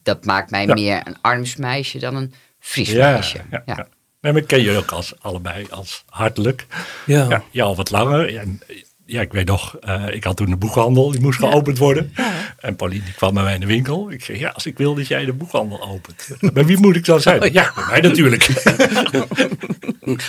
dat 0.03 0.25
maakt 0.25 0.51
mij 0.51 0.65
Ja. 0.65 0.73
meer 0.73 1.01
een 1.03 1.17
Arnhems 1.21 1.55
meisje 1.55 1.99
dan 1.99 2.15
een 2.15 2.33
Fries 2.59 2.89
Ja, 2.91 3.11
meisje. 3.11 3.37
ja, 3.51 3.63
Ja. 3.65 3.73
ja. 3.77 3.87
Nee, 4.21 4.31
maar 4.31 4.41
ik 4.41 4.47
ken 4.47 4.61
jullie 4.61 4.79
ook 4.79 4.91
als, 4.91 5.13
allebei 5.21 5.67
als 5.69 6.03
hartelijk. 6.09 6.65
Ja. 7.05 7.29
Ja, 7.29 7.43
ja, 7.51 7.63
al 7.63 7.75
wat 7.75 7.91
langer. 7.91 8.37
En, 8.37 8.61
ja, 9.09 9.21
ik 9.21 9.31
weet 9.31 9.47
nog, 9.47 9.75
eh, 9.81 10.03
ik 10.11 10.23
had 10.23 10.37
toen 10.37 10.51
een 10.51 10.59
boekhandel, 10.59 11.11
die 11.11 11.21
moest 11.21 11.39
geopend 11.39 11.77
worden. 11.77 12.13
En 12.59 12.75
Pauline 12.75 13.03
die 13.03 13.13
kwam 13.13 13.33
bij 13.33 13.43
mij 13.43 13.53
in 13.53 13.59
de 13.59 13.65
winkel. 13.65 14.11
Ik 14.11 14.23
zei, 14.23 14.39
ja, 14.39 14.49
als 14.49 14.65
ik 14.65 14.77
wil 14.77 14.95
dat 14.95 15.07
jij 15.07 15.25
de 15.25 15.33
boekhandel 15.33 15.81
opent. 15.81 16.27
Bij 16.53 16.65
wie 16.65 16.77
moet 16.79 16.95
ik 16.95 17.05
dan 17.05 17.21
zijn? 17.21 17.53
Ja, 17.53 17.71
bij 17.75 17.83
mij 17.89 18.01
natuurlijk. 18.01 18.43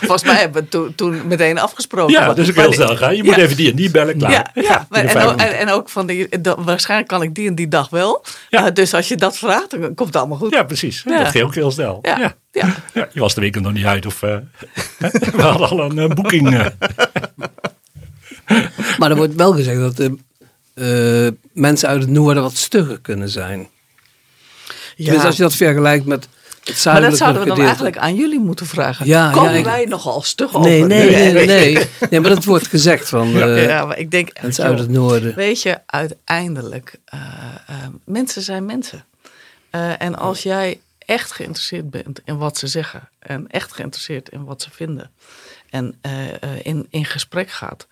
Volgens 0.00 0.24
mij 0.24 0.34
hebben 0.36 0.62
we 0.62 0.68
toen, 0.68 0.94
toen 0.94 1.26
meteen 1.26 1.58
afgesproken. 1.58 2.12
Ja, 2.14 2.26
Maar- 2.26 2.34
dus 2.34 2.48
ik 2.48 2.54
maar 2.54 2.68
wil 2.68 2.76
die- 2.78 2.86
zeggen, 2.86 3.16
je 3.16 3.24
moet 3.24 3.36
even 3.36 3.56
die 3.56 3.70
en 3.70 3.76
die 3.76 3.90
bellen, 3.90 4.16
klaar. 4.18 4.30
Ja, 4.30 4.50
ja. 4.54 4.86
maar- 4.90 5.04
en, 5.04 5.16
ook, 5.16 5.30
en, 5.30 5.36
minuten. 5.36 5.58
en 5.58 5.68
ook 5.70 5.88
van 5.88 6.06
die, 6.06 6.28
waarschijnlijk 6.58 7.08
kan 7.08 7.22
ik 7.22 7.34
die 7.34 7.48
en 7.48 7.54
die 7.54 7.68
dag 7.68 7.88
wel. 7.90 8.24
Ja. 8.48 8.66
Eh, 8.66 8.74
dus 8.74 8.94
als 8.94 9.08
je 9.08 9.16
dat 9.16 9.38
vraagt, 9.38 9.70
dan 9.70 9.80
komt 9.80 9.98
het 10.08 10.16
allemaal 10.16 10.38
goed. 10.38 10.52
Ja, 10.54 10.62
precies. 10.62 11.02
Dat 11.02 11.28
ging 11.28 11.44
ook 11.44 11.54
heel 11.54 11.70
snel. 11.70 11.98
Ja. 12.02 12.34
Ja. 12.52 12.74
Je 13.12 13.20
was 13.20 13.34
de 13.34 13.40
winkel 13.40 13.60
nog 13.60 13.72
niet 13.72 13.84
uit 13.84 14.06
of 14.06 14.22
eh, 14.22 14.36
we 15.36 15.42
hadden 15.42 15.68
al 15.68 15.98
een 15.98 16.14
boeking. 16.14 16.70
Maar 19.00 19.10
er 19.10 19.16
wordt 19.16 19.34
wel 19.34 19.52
gezegd 19.52 19.80
dat 19.80 19.96
de, 19.96 20.16
eh, 20.74 21.32
mensen 21.52 21.88
uit 21.88 22.00
het 22.00 22.10
noorden 22.10 22.42
wat 22.42 22.56
stugger 22.56 23.00
kunnen 23.00 23.28
zijn. 23.28 23.68
Ja. 24.96 25.12
Dus 25.12 25.22
als 25.24 25.36
je 25.36 25.42
dat 25.42 25.54
vergelijkt 25.54 26.04
met 26.04 26.28
het 26.64 26.84
maar 26.84 27.00
dat 27.00 27.16
zouden 27.16 27.40
we 27.42 27.48
dan 27.48 27.56
gedeelte. 27.56 27.62
eigenlijk 27.62 27.98
aan 27.98 28.14
jullie 28.14 28.40
moeten 28.40 28.66
vragen. 28.66 29.06
Ja, 29.06 29.30
Komen 29.30 29.52
ja, 29.52 29.58
ik- 29.58 29.64
wij 29.64 29.84
nogal 29.84 30.22
stug 30.22 30.54
over? 30.54 30.70
nee, 30.70 30.82
nee, 30.84 31.10
nee, 31.32 31.46
nee. 31.46 31.86
Nee, 32.10 32.20
maar 32.20 32.30
dat 32.30 32.44
wordt 32.44 32.66
gezegd 32.66 33.08
van 33.08 33.40
eh, 33.40 33.64
Ja, 33.66 33.84
maar 33.84 33.98
ik 33.98 34.10
denk 34.10 34.42
mensen 34.42 34.64
uit 34.64 34.78
het 34.78 34.88
noorden. 34.90 35.34
Weet 35.34 35.62
je, 35.62 35.78
uiteindelijk, 35.86 36.94
eh, 37.04 37.20
eh, 37.66 37.74
mensen 38.04 38.42
zijn 38.42 38.64
mensen. 38.64 39.04
Eh, 39.70 40.02
en 40.02 40.16
als 40.18 40.42
jij 40.42 40.80
echt 40.98 41.32
geïnteresseerd 41.32 41.90
bent 41.90 42.20
in 42.24 42.36
wat 42.38 42.58
ze 42.58 42.66
zeggen 42.66 43.08
en 43.18 43.46
echt 43.48 43.72
geïnteresseerd 43.72 44.28
in 44.28 44.44
wat 44.44 44.62
ze 44.62 44.68
vinden 44.72 45.10
en 45.70 45.94
eh, 46.00 46.28
eh, 46.28 46.50
in, 46.62 46.86
in 46.90 47.04
gesprek 47.04 47.50
gaat, 47.50 47.86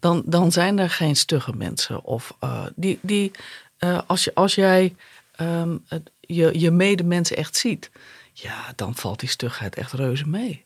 dan, 0.00 0.22
dan 0.26 0.52
zijn 0.52 0.78
er 0.78 0.90
geen 0.90 1.16
stugge 1.16 1.52
mensen. 1.56 2.04
Of 2.04 2.34
eh, 2.40 2.66
die, 2.76 2.98
die 3.02 3.30
eh, 3.78 4.00
als, 4.06 4.24
je, 4.24 4.34
als 4.34 4.54
jij 4.54 4.94
ehm, 5.32 5.76
het- 5.86 6.10
je, 6.20 6.58
je 6.58 6.70
medemensen 6.70 7.36
echt 7.36 7.56
ziet, 7.56 7.90
ja, 8.32 8.72
dan 8.76 8.94
valt 8.94 9.20
die 9.20 9.28
stugheid 9.28 9.74
echt 9.74 9.92
reuze 9.92 10.28
mee. 10.28 10.64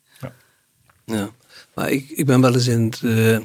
Ja. 1.05 1.31
Maar 1.75 1.91
ik, 1.91 2.09
ik 2.11 2.27
ben 2.27 2.41
wel 2.41 2.55
eens 2.55 2.67
in 2.67 2.83
het 2.85 3.03
eh, 3.03 3.39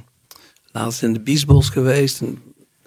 laatst 0.72 1.04
in 1.04 1.14
de 1.14 1.20
Biesbos 1.20 1.70
geweest. 1.70 2.22
En 2.22 2.44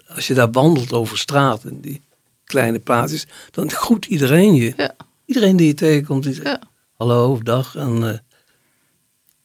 als 0.07 0.27
je 0.27 0.33
daar 0.33 0.51
wandelt 0.51 0.93
over 0.93 1.17
straat, 1.17 1.65
in 1.65 1.81
die 1.81 2.01
kleine 2.43 2.79
plaatsjes, 2.79 3.27
dan 3.51 3.69
groet 3.71 4.05
iedereen 4.05 4.53
je. 4.55 4.73
Ja. 4.77 4.95
Iedereen 5.25 5.55
die 5.55 5.67
je 5.67 5.73
tegenkomt, 5.73 6.23
die 6.23 6.33
zegt 6.33 6.47
Ja. 6.47 6.61
hallo, 6.97 7.39
dag. 7.43 7.75
En 7.75 8.09
eh, 8.13 8.17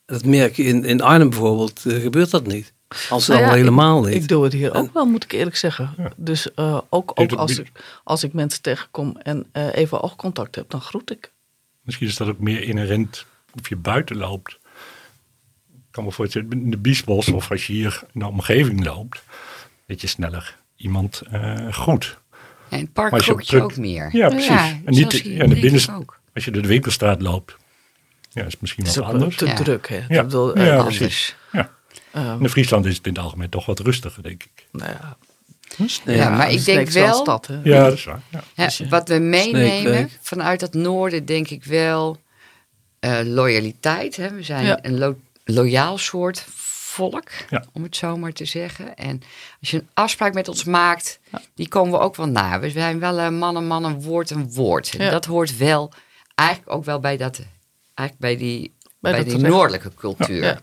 dat 0.06 0.24
merk 0.24 0.56
je 0.56 0.62
in, 0.64 0.84
in 0.84 1.00
Arnhem 1.00 1.30
bijvoorbeeld, 1.30 1.80
gebeurt 1.80 2.30
dat 2.30 2.46
niet. 2.46 2.72
Als 3.10 3.26
Nou 3.26 3.40
al 3.42 3.46
ja, 3.48 3.52
helemaal 3.54 4.02
niet. 4.02 4.14
Ik 4.14 4.28
doe 4.28 4.44
het 4.44 4.52
hier 4.52 4.74
ook 4.74 4.92
wel, 4.92 5.04
moet 5.06 5.24
ik 5.24 5.32
eerlijk 5.32 5.56
zeggen. 5.56 6.12
Dus 6.16 6.54
eh, 6.54 6.80
ook, 6.90 7.12
ook 7.20 7.32
als, 7.32 7.58
ik, 7.58 7.72
als 8.04 8.24
ik 8.24 8.32
mensen 8.32 8.62
tegenkom 8.62 9.16
en 9.22 9.46
eh, 9.52 9.74
even 9.74 10.02
oogcontact 10.02 10.54
heb, 10.54 10.70
dan 10.70 10.80
groet 10.80 11.10
ik. 11.10 11.32
Misschien 11.82 12.06
is 12.08 12.16
dat 12.16 12.28
ook 12.28 12.38
meer 12.38 12.62
inherent 12.62 13.26
of 13.60 13.68
je 13.68 13.76
buiten 13.76 14.16
loopt. 14.16 14.58
Ik 15.72 15.82
kan 16.02 16.04
me 16.04 16.12
voorstellen, 16.12 16.50
in 16.50 16.70
de 16.70 16.76
biesbos 16.78 17.28
of 17.28 17.50
als 17.50 17.66
je 17.66 17.72
hier 17.72 18.02
in 18.12 18.20
de 18.20 18.26
omgeving 18.26 18.84
loopt, 18.84 19.22
dat 19.86 20.00
je 20.00 20.06
sneller 20.06 20.56
iemand 20.76 21.22
eh 21.30 21.68
groet. 21.72 22.18
En 22.68 22.78
in 22.78 22.84
het 22.84 22.92
park 22.92 23.14
je 23.14 23.20
groet 23.22 23.54
ook 23.54 23.76
meer. 23.76 24.08
Ja, 24.12 24.28
precies. 24.28 24.48
en 24.50 24.82
niet 24.84 25.12
hier 25.12 25.24
in 25.24 25.38
de 25.38 25.38
denk 25.38 25.52
ik 25.52 25.60
binnenst- 25.60 25.90
ook. 25.90 26.20
Als 26.34 26.44
je 26.44 26.50
door 26.50 26.62
de 26.62 26.68
winkelstraat 26.68 27.22
loopt, 27.22 27.56
ja, 28.30 28.44
is 28.44 28.52
het 28.52 28.60
misschien 28.60 28.82
Het 28.84 28.92
is 28.92 28.98
wat 28.98 29.06
ook 29.08 29.12
anders. 29.14 29.36
te 29.36 29.46
Ja. 29.46 29.54
druk. 29.54 29.88
Hè? 29.88 29.96
Ja. 29.96 30.20
Ik 30.20 30.22
bedoel, 30.22 30.58
Ja, 30.58 30.82
precies. 30.82 31.36
Ja. 31.52 31.70
Eh, 32.10 32.36
In 32.40 32.48
Friesland 32.48 32.84
is 32.86 32.96
het 32.96 33.06
in 33.06 33.12
het 33.14 33.22
algemeen 33.22 33.48
toch 33.48 33.66
wat 33.66 33.78
rustiger, 33.78 34.22
denk 34.22 34.42
ik. 34.42 34.66
nou 34.72 34.90
ja, 34.90 35.16
Ja, 36.04 36.30
maar 36.30 36.50
ik 36.52 36.64
denk 36.64 36.88
wel 36.88 37.14
stad, 37.14 37.46
hè? 37.46 37.60
Ja, 37.64 37.82
dat 37.84 37.92
is 37.92 38.04
waar. 38.04 38.20
Ja. 38.54 38.70
Wat 38.88 39.08
we 39.08 39.18
meenemen 39.18 39.68
Sneekweek. 39.80 40.18
vanuit 40.22 40.60
het 40.60 40.74
noorden, 40.74 41.24
denk 41.24 41.48
ik 41.50 41.64
wel 41.64 42.16
eh, 42.98 43.18
loyaliteit. 43.24 44.16
Hè? 44.16 44.30
We 44.34 44.42
zijn 44.42 44.64
Ja. 44.64 44.78
een 44.82 44.98
lo- 44.98 45.18
loyaal 45.44 45.98
soort 45.98 46.44
volk, 46.48 47.28
Ja. 47.50 47.64
om 47.72 47.82
het 47.82 47.96
zo 47.96 48.16
maar 48.16 48.32
te 48.32 48.44
zeggen. 48.44 48.96
En 48.96 49.22
als 49.60 49.70
je 49.70 49.76
een 49.78 49.88
afspraak 49.94 50.34
met 50.34 50.48
ons 50.48 50.64
maakt, 50.64 51.18
die 51.54 51.68
komen 51.68 51.92
we 51.92 51.98
ook 52.04 52.16
wel 52.16 52.28
na. 52.28 52.60
We 52.60 52.70
zijn 52.70 52.98
wel 52.98 53.18
een 53.18 53.38
man, 53.38 53.56
een 53.56 53.66
man, 53.66 53.84
een 53.84 54.02
woord, 54.02 54.30
een 54.30 54.52
woord. 54.52 54.94
En 54.98 55.04
Ja. 55.04 55.10
dat 55.10 55.24
hoort 55.24 55.56
wel 55.56 55.92
eigenlijk 56.34 56.70
ook 56.72 56.84
wel 56.84 57.00
bij, 57.00 57.16
dat, 57.16 57.40
eigenlijk 57.94 58.18
bij 58.18 58.36
die, 58.46 58.74
bij 59.00 59.12
dat 59.12 59.24
die 59.24 59.34
terecht. 59.34 59.52
noordelijke 59.54 59.94
cultuur. 59.94 60.60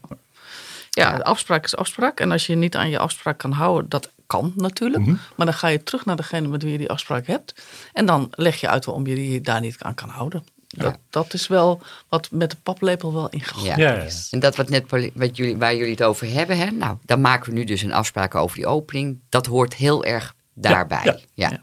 Ja. 0.95 1.17
De 1.17 1.23
afspraak 1.23 1.63
is 1.65 1.75
afspraak. 1.75 2.19
En 2.19 2.31
als 2.31 2.45
je 2.45 2.55
niet 2.55 2.75
aan 2.75 2.89
je 2.89 2.97
afspraak 2.99 3.37
kan 3.37 3.51
houden, 3.51 3.89
dat 3.89 4.11
kan 4.27 4.53
natuurlijk. 4.55 5.05
Mhm. 5.05 5.15
Maar 5.35 5.45
dan 5.45 5.55
ga 5.55 5.67
je 5.67 5.83
terug 5.83 6.05
naar 6.05 6.15
degene 6.15 6.47
met 6.47 6.63
wie 6.63 6.71
je 6.71 6.77
die 6.77 6.89
afspraak 6.89 7.27
hebt. 7.27 7.53
En 7.93 8.05
dan 8.05 8.27
leg 8.31 8.59
je 8.59 8.67
uit 8.69 8.85
waarom 8.85 9.07
je 9.07 9.31
je 9.31 9.41
daar 9.41 9.61
niet 9.61 9.75
aan 9.79 9.93
kan 9.93 10.09
houden. 10.09 10.43
Dat, 10.67 10.97
dat 11.09 11.33
is 11.33 11.47
wel 11.47 11.81
wat 12.09 12.31
met 12.31 12.51
de 12.51 12.57
paplepel 12.63 13.13
wel 13.13 13.29
ingegooid 13.29 13.65
Ja. 13.65 13.77
Ja, 13.77 13.93
ja. 13.93 14.01
is. 14.01 14.27
En 14.31 14.39
dat 14.39 14.55
wat 14.55 14.69
net 14.69 15.11
wat 15.13 15.37
jullie, 15.37 15.57
waar 15.57 15.75
jullie 15.75 15.91
het 15.91 16.03
over 16.03 16.31
hebben, 16.31 16.57
hè? 16.57 16.71
nou, 16.71 16.97
dan 17.05 17.21
maken 17.21 17.49
we 17.49 17.57
nu 17.59 17.63
dus 17.63 17.81
een 17.81 17.93
afspraak 17.93 18.35
over 18.35 18.55
die 18.55 18.65
opening. 18.67 19.19
Dat 19.29 19.45
hoort 19.45 19.73
heel 19.73 20.03
erg 20.05 20.35
daarbij. 20.53 21.01
ja. 21.03 21.17
Ja, 21.33 21.49
Ja. 21.49 21.59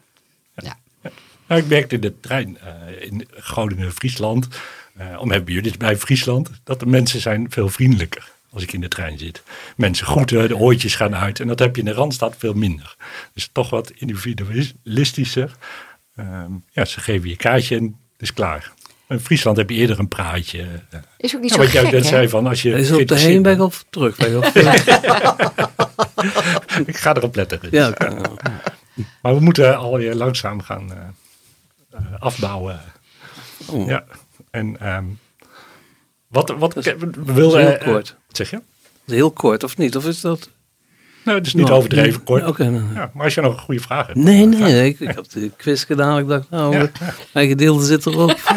ja. 0.54 0.76
Nou, 1.46 1.60
ik 1.60 1.68
merkte 1.68 1.94
in 1.94 2.00
de 2.00 2.20
trein 2.20 2.58
eh, 2.58 3.06
in 3.06 3.28
Groningen, 3.30 3.92
Friesland, 3.92 4.48
eh 4.96 5.20
om 5.20 5.30
hebben 5.30 5.54
jullie 5.54 5.70
het 5.70 5.78
bij 5.78 5.96
Friesland, 5.96 6.50
dat 6.64 6.80
de 6.80 6.86
mensen 6.86 7.20
zijn 7.20 7.50
veel 7.50 7.68
vriendelijker 7.68 8.29
als 8.52 8.62
ik 8.62 8.72
in 8.72 8.80
de 8.80 8.88
trein 8.88 9.18
zit. 9.18 9.42
Mensen 9.76 10.06
groeten, 10.06 10.48
de 10.48 10.56
oortjes 10.56 10.94
gaan 10.94 11.16
uit 11.16 11.40
en 11.40 11.46
dat 11.46 11.58
heb 11.58 11.74
je 11.74 11.82
in 11.82 11.88
de 11.88 11.94
Randstad 11.94 12.34
veel 12.38 12.54
minder. 12.54 12.96
Dus 13.34 13.48
toch 13.52 13.70
wat 13.70 13.90
individualistischer. 13.90 15.56
Ehm, 16.16 16.52
ja, 16.70 16.84
ze 16.84 17.00
geven 17.00 17.28
je 17.28 17.36
kaartje 17.36 17.76
en 17.76 17.84
het 17.84 18.22
is 18.22 18.32
klaar. 18.32 18.72
In 19.08 19.20
Friesland 19.20 19.56
heb 19.56 19.70
je 19.70 19.76
eerder 19.76 19.98
een 19.98 20.08
praatje. 20.08 20.66
Is 21.16 21.34
ook 21.36 21.40
niet 21.40 21.50
ja, 21.50 21.56
zo 21.56 21.62
wat 21.62 21.72
jij 21.72 21.90
net 21.90 22.06
zei 22.06 22.28
van 22.28 22.46
als 22.46 22.62
je... 22.62 22.70
Is 22.70 22.90
op 22.90 23.08
de 23.08 23.18
heenweg 23.18 23.58
of 23.58 23.84
terugweg? 23.90 24.34
Of, 24.36 24.54
Ik 26.86 26.96
ga 26.96 27.14
erop 27.14 27.34
letten. 27.34 27.60
ja. 27.70 27.92
Maar 29.22 29.34
we 29.34 29.40
moeten 29.40 29.76
alweer 29.76 30.14
langzaam 30.14 30.62
gaan 30.62 30.92
eh, 30.92 30.98
eh, 31.90 32.20
afbouwen. 32.20 32.80
Oh. 33.66 33.86
Ja, 33.86 34.04
en 34.50 34.80
ehm, 34.80 35.04
wat, 36.26 36.48
wat 36.48 36.74
we 36.74 37.10
wilden... 37.24 37.60
heel 37.60 37.76
eh, 37.78 37.86
kort. 37.86 38.16
Zeg 38.36 38.50
je? 38.50 38.60
Heel 39.04 39.30
kort, 39.30 39.64
of 39.64 39.76
niet? 39.76 39.96
Of 39.96 40.06
is 40.06 40.20
dat... 40.20 40.48
Nou, 41.24 41.38
het 41.38 41.46
is 41.46 41.54
niet 41.54 41.64
Nou, 41.66 41.76
overdreven 41.76 42.24
kort. 42.24 42.58
Nee. 42.58 42.80
Ja, 42.94 43.10
maar 43.14 43.24
als 43.24 43.34
je 43.34 43.40
nog 43.40 43.52
een 43.52 43.58
goede 43.60 43.80
vraag 43.80 44.06
hebt. 44.06 44.18
Nee, 44.18 44.46
nee, 44.46 44.86
ik, 44.88 45.00
ik 45.00 45.06
heb 45.14 45.24
de 45.30 45.50
quiz 45.56 45.86
gedaan. 45.86 46.18
Ik 46.18 46.28
dacht, 46.28 46.50
nou, 46.50 46.76
Ja. 46.78 46.90
mijn 47.32 47.48
gedeelte 47.48 47.84
zit 47.84 48.06
erop. 48.06 48.38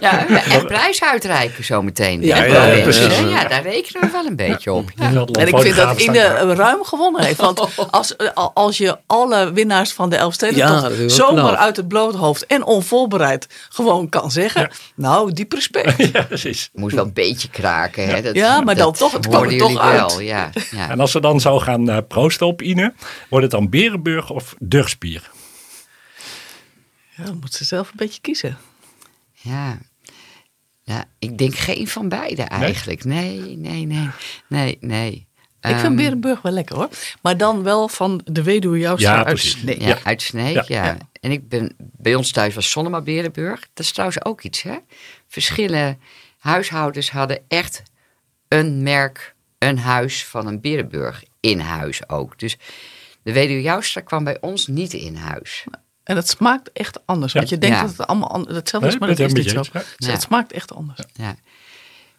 Ja, 0.00 0.26
en 0.28 0.66
prijs 0.66 1.02
uitreiken 1.02 1.64
zometeen. 1.64 2.22
Ja, 2.22 2.42
ja, 2.44 2.82
precies. 2.82 3.18
ja, 3.18 3.44
daar 3.48 3.62
rekenen 3.62 4.02
we 4.02 4.08
wel 4.12 4.26
een 4.26 4.36
beetje 4.36 4.72
op. 4.72 4.90
Het 4.96 5.36
En 5.36 5.46
ik 5.48 5.58
vind 5.58 5.76
dat 5.76 6.00
Ine 6.00 6.54
ruim 6.54 6.84
gewonnen 6.84 7.24
heeft. 7.24 7.40
Want 7.40 7.60
als, 7.90 8.14
als 8.54 8.78
je 8.78 8.98
alle 9.06 9.52
winnaars 9.52 9.92
van 9.92 10.10
de 10.10 10.16
Elfstedentocht 10.16 11.12
zomaar 11.12 11.56
uit 11.56 11.76
het 11.76 11.88
blote 11.88 12.16
hoofd 12.16 12.46
en 12.46 12.64
onvoorbereid 12.64 13.46
gewoon 13.68 14.08
kan 14.08 14.30
zeggen. 14.30 14.70
Nou, 14.96 15.32
diep 15.32 15.52
respect. 15.62 16.10
Ja, 16.12 16.22
precies. 16.22 16.70
Moest 16.72 16.94
wel 16.94 17.04
een 17.04 17.12
beetje 17.12 17.48
kraken. 17.48 18.06
Hè? 18.08 18.22
Dat, 18.22 18.34
Ja, 18.34 18.60
maar 18.60 18.74
dan 18.74 18.92
toch, 18.92 19.12
het 19.12 19.26
kwam 19.28 19.44
er 19.44 19.58
toch 19.58 19.78
uit. 19.78 19.96
wel. 19.96 20.20
Ja, 20.20 20.50
ja. 20.70 20.90
En 20.90 21.00
als 21.00 21.12
we 21.12 21.20
dan 21.24 21.40
zo 21.40 21.58
gaan 21.60 21.88
eh, 21.90 21.98
proosten 22.08 22.46
op 22.46 22.62
Ine, 22.62 22.94
wordt 23.28 23.42
het 23.44 23.50
dan 23.50 23.68
Berenburg 23.68 24.30
of 24.30 24.54
Durspier? 24.58 25.30
Ja, 27.16 27.24
dan 27.24 27.38
moet 27.40 27.52
ze 27.54 27.64
zelf 27.64 27.88
een 27.90 27.96
beetje 27.96 28.20
kiezen. 28.20 28.58
Ja. 29.32 29.78
ja, 30.82 31.04
ik 31.18 31.38
denk 31.38 31.54
geen 31.54 31.88
van 31.88 32.08
beide 32.08 32.42
eigenlijk. 32.42 33.04
Nee, 33.04 33.40
nee, 33.56 33.86
nee, 33.86 34.08
nee, 34.48 34.76
nee. 34.80 35.26
Ik 35.60 35.70
Ehm, 35.70 35.78
vind 35.80 35.96
Berenburg 35.96 36.42
wel 36.42 36.52
lekker 36.52 36.76
hoor. 36.76 36.88
Maar 37.22 37.36
dan 37.36 37.62
wel 37.62 37.88
van 37.88 38.20
de 38.24 38.42
weduwe 38.42 38.78
Joustra 38.78 39.10
Ja, 39.10 39.16
uit 39.16 39.26
precies. 39.26 39.50
Sneek. 39.60 39.80
Ja, 39.80 39.88
Ja. 39.88 39.98
uit 40.04 40.22
Sneek, 40.22 40.54
Ja. 40.54 40.64
ja. 40.68 40.84
Ja. 40.84 40.96
En 41.20 41.30
ik 41.30 41.48
ben, 41.48 41.74
bij 41.78 42.14
ons 42.14 42.30
thuis 42.32 42.54
was 42.54 42.70
Sonnema 42.70 43.00
Berenburg. 43.00 43.60
Dat 43.60 43.84
is 43.84 43.92
trouwens 43.92 44.24
ook 44.24 44.42
iets, 44.42 44.62
hè? 44.62 44.76
Verschillende 45.28 45.96
huishoudens 46.38 47.10
hadden 47.10 47.42
echt 47.48 47.82
een 48.48 48.82
merk, 48.82 49.33
een 49.68 49.78
huis 49.78 50.24
van 50.24 50.46
een 50.46 50.60
Berenburg 50.60 51.24
in 51.40 51.60
huis 51.60 52.08
ook. 52.08 52.38
Dus 52.38 52.56
de 53.22 53.32
weduwe 53.32 53.62
Joustra 53.62 54.00
kwam 54.00 54.24
bij 54.24 54.40
ons 54.40 54.66
niet 54.66 54.92
in 54.92 55.16
huis. 55.16 55.64
En 56.04 56.16
het 56.16 56.28
smaakt 56.28 56.72
echt 56.72 57.06
anders. 57.06 57.32
Ja. 57.32 57.38
Want 57.38 57.50
je 57.50 57.58
denkt 57.58 57.76
Ja. 57.76 57.82
dat 57.82 57.90
het 57.96 58.06
allemaal 58.06 58.30
hetzelfde 58.48 58.78
Nee, 58.80 58.88
is, 58.88 58.98
maar 58.98 59.08
dat 59.08 59.18
het 59.18 59.32
niet 59.36 59.50
zo. 59.50 59.50
helemaal 59.50 59.70
met 59.72 59.82
je 59.84 59.96
Dus 59.98 60.06
Ja. 60.06 60.12
Het 60.12 60.22
smaakt 60.22 60.52
echt 60.52 60.74
anders. 60.74 61.00
Ja. 61.12 61.36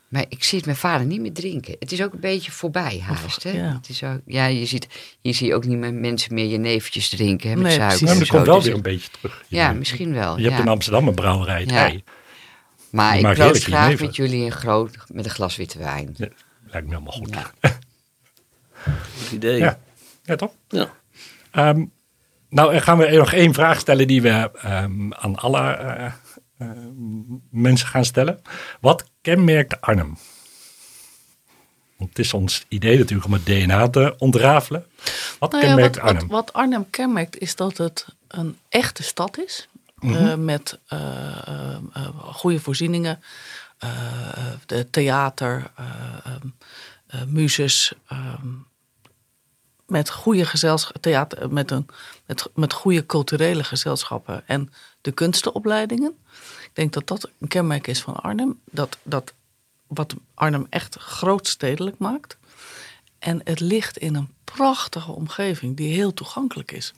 Maar 0.08 0.25
ik 0.29 0.43
zie 0.43 0.58
het 0.58 0.65
mijn 0.65 0.77
vader 0.77 1.05
niet 1.05 1.21
meer 1.21 1.34
drinken. 1.34 1.75
Het 1.79 1.91
is 1.91 2.01
ook 2.01 2.13
een 2.13 2.19
beetje 2.19 2.51
voorbij 2.51 3.03
haast. 3.05 3.43
Hè? 3.43 3.49
Ja. 3.51 3.73
Het 3.73 3.89
is 3.89 4.03
ook, 4.03 4.19
ja, 4.25 4.45
je 4.45 4.65
ziet, 4.65 4.88
hier 5.21 5.34
zie 5.34 5.47
je 5.47 5.55
ook 5.55 5.65
niet 5.65 5.77
meer 5.77 5.93
mensen 5.93 6.34
meer 6.34 6.45
je 6.45 6.58
neventjes 6.58 7.10
drinken 7.10 7.49
hè, 7.49 7.55
met 7.55 7.63
Nee, 7.65 7.75
suiker. 7.75 7.97
zo. 8.25 8.34
komt 8.36 8.45
wel 8.45 8.55
Dus 8.55 8.65
weer 8.65 8.73
een 8.73 8.81
beetje 8.81 9.10
terug. 9.12 9.43
Ja, 9.47 9.69
Je- 9.69 9.77
misschien 9.77 10.13
wel. 10.13 10.38
Je 10.39 10.49
hebt 10.49 10.60
in 10.62 10.67
Amsterdam 10.67 11.08
een 11.08 11.13
brouwerij, 11.15 11.62
het 11.62 11.69
Ja. 11.69 11.77
Ei. 11.89 12.03
Maar 12.91 13.19
Je 13.19 13.27
ik 13.27 13.34
proost 13.34 13.63
graag 13.63 13.99
met 13.99 14.15
jullie 14.15 14.45
een 14.45 14.51
groot 14.51 14.97
met 15.12 15.25
een 15.25 15.31
glas 15.31 15.55
witte 15.55 15.77
wijn. 15.77 16.15
Lijkt 16.75 16.89
me 16.89 16.95
helemaal 16.95 17.17
goed. 17.17 17.33
Ja. 17.33 17.51
Goed 19.17 19.31
idee. 19.31 19.57
Ja, 19.57 19.79
ja 20.23 20.35
toch? 20.35 20.51
Ja. 20.67 20.93
Ehm, 21.51 21.85
nou, 22.49 22.71
dan 22.71 22.81
gaan 22.81 22.97
we 22.97 23.09
nog 23.09 23.33
één 23.33 23.53
vraag 23.53 23.79
stellen 23.79 24.07
die 24.07 24.21
we 24.21 24.51
ehm, 24.61 25.13
aan 25.13 25.35
alle 25.35 25.59
eh, 25.59 26.05
eh, 26.57 26.69
mensen 27.49 27.88
gaan 27.88 28.05
stellen. 28.05 28.41
Wat 28.81 29.09
kenmerkt 29.21 29.81
Arnhem? 29.81 30.17
Want 31.97 32.09
het 32.09 32.19
is 32.19 32.33
ons 32.33 32.65
idee 32.67 32.97
natuurlijk 32.97 33.27
om 33.27 33.33
het 33.33 33.45
DNA 33.45 33.89
te 33.89 34.15
ontrafelen. 34.17 34.85
Wat 35.39 35.51
Nou 35.51 35.63
ja, 35.63 35.69
kenmerkt 35.69 35.95
wat, 35.95 36.03
wat, 36.05 36.13
Arnhem? 36.13 36.27
wat 36.31 36.53
Arnhem 36.53 36.89
kenmerkt 36.89 37.38
is 37.38 37.55
dat 37.55 37.77
het 37.77 38.05
een 38.27 38.57
echte 38.69 39.03
stad 39.03 39.38
is. 39.38 39.67
Mhm. 39.99 40.15
eh, 40.15 40.35
met 40.35 40.79
eh, 40.88 40.99
eh, 41.47 41.75
eh, 41.93 42.07
goede 42.17 42.59
voorzieningen. 42.59 43.23
Eh, 43.77 43.89
de 44.65 44.89
theater, 44.89 45.71
eh 45.75 45.85
ehm, 46.23 46.47
eh, 47.07 47.23
muses. 47.23 47.93
ehm, 48.07 48.47
met 49.85 50.09
goede 50.09 50.45
theater, 50.99 51.53
met, 51.53 51.71
een, 51.71 51.88
met, 52.25 52.49
met 52.53 52.73
goede 52.73 53.05
culturele 53.05 53.63
gezelschappen 53.63 54.47
en 54.47 54.71
de 55.01 55.11
kunstenopleidingen. 55.11 56.17
Ik 56.63 56.71
denk 56.73 56.93
dat 56.93 57.07
dat 57.07 57.29
een 57.39 57.47
kenmerk 57.47 57.88
is 57.88 58.01
van 58.01 58.15
Arnhem. 58.15 58.59
Dat, 58.71 58.97
dat 59.03 59.33
wat 59.88 60.15
Arnhem 60.33 60.67
echt 60.69 60.95
grootstedelijk 60.95 61.97
maakt. 61.97 62.38
En 63.25 63.41
het 63.43 63.59
ligt 63.59 63.97
in 63.97 64.15
een 64.15 64.29
prachtige 64.43 65.11
omgeving 65.11 65.77
die 65.77 65.93
heel 65.93 66.13
toegankelijk 66.13 66.71
is. 66.71 66.93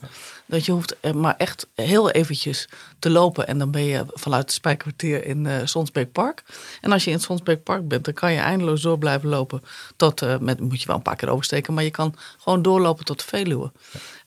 Dat 0.46 0.66
je 0.66 0.72
hoeft 0.72 0.96
er 1.02 1.18
maar 1.18 1.36
echt 1.38 1.68
heel 1.76 2.12
eventjes 2.12 2.70
te 3.00 3.10
lopen 3.10 3.48
en 3.48 3.58
dan 3.58 3.72
ben 3.72 3.84
je 3.84 4.06
vanuit 4.08 4.44
het 4.44 4.52
Spijkerkwartier 4.52 5.26
in 5.26 5.46
eh 5.46 5.66
Sonsbeekpark. 5.66 6.44
En 6.82 6.92
als 6.92 7.04
je 7.04 7.10
in 7.10 7.16
het 7.16 7.26
Sonsbeekpark 7.26 7.88
bent, 7.88 8.06
dan 8.06 8.13
kan 8.13 8.34
je 8.34 8.40
eindeloos 8.40 8.82
door 8.82 8.98
blijven 8.98 9.30
lopen 9.30 9.62
tot, 9.96 10.22
eh, 10.22 10.38
met, 10.38 10.60
moet 10.60 10.82
je 10.82 10.88
wel 10.88 10.96
een 10.96 11.02
paar 11.02 11.16
keer 11.16 11.30
oversteken, 11.30 11.74
maar 11.74 11.84
je 11.84 11.92
kan 11.92 12.16
gewoon 12.38 12.62
doorlopen 12.62 13.06
tot 13.06 13.20
de 13.20 13.26
Veluwe. 13.26 13.72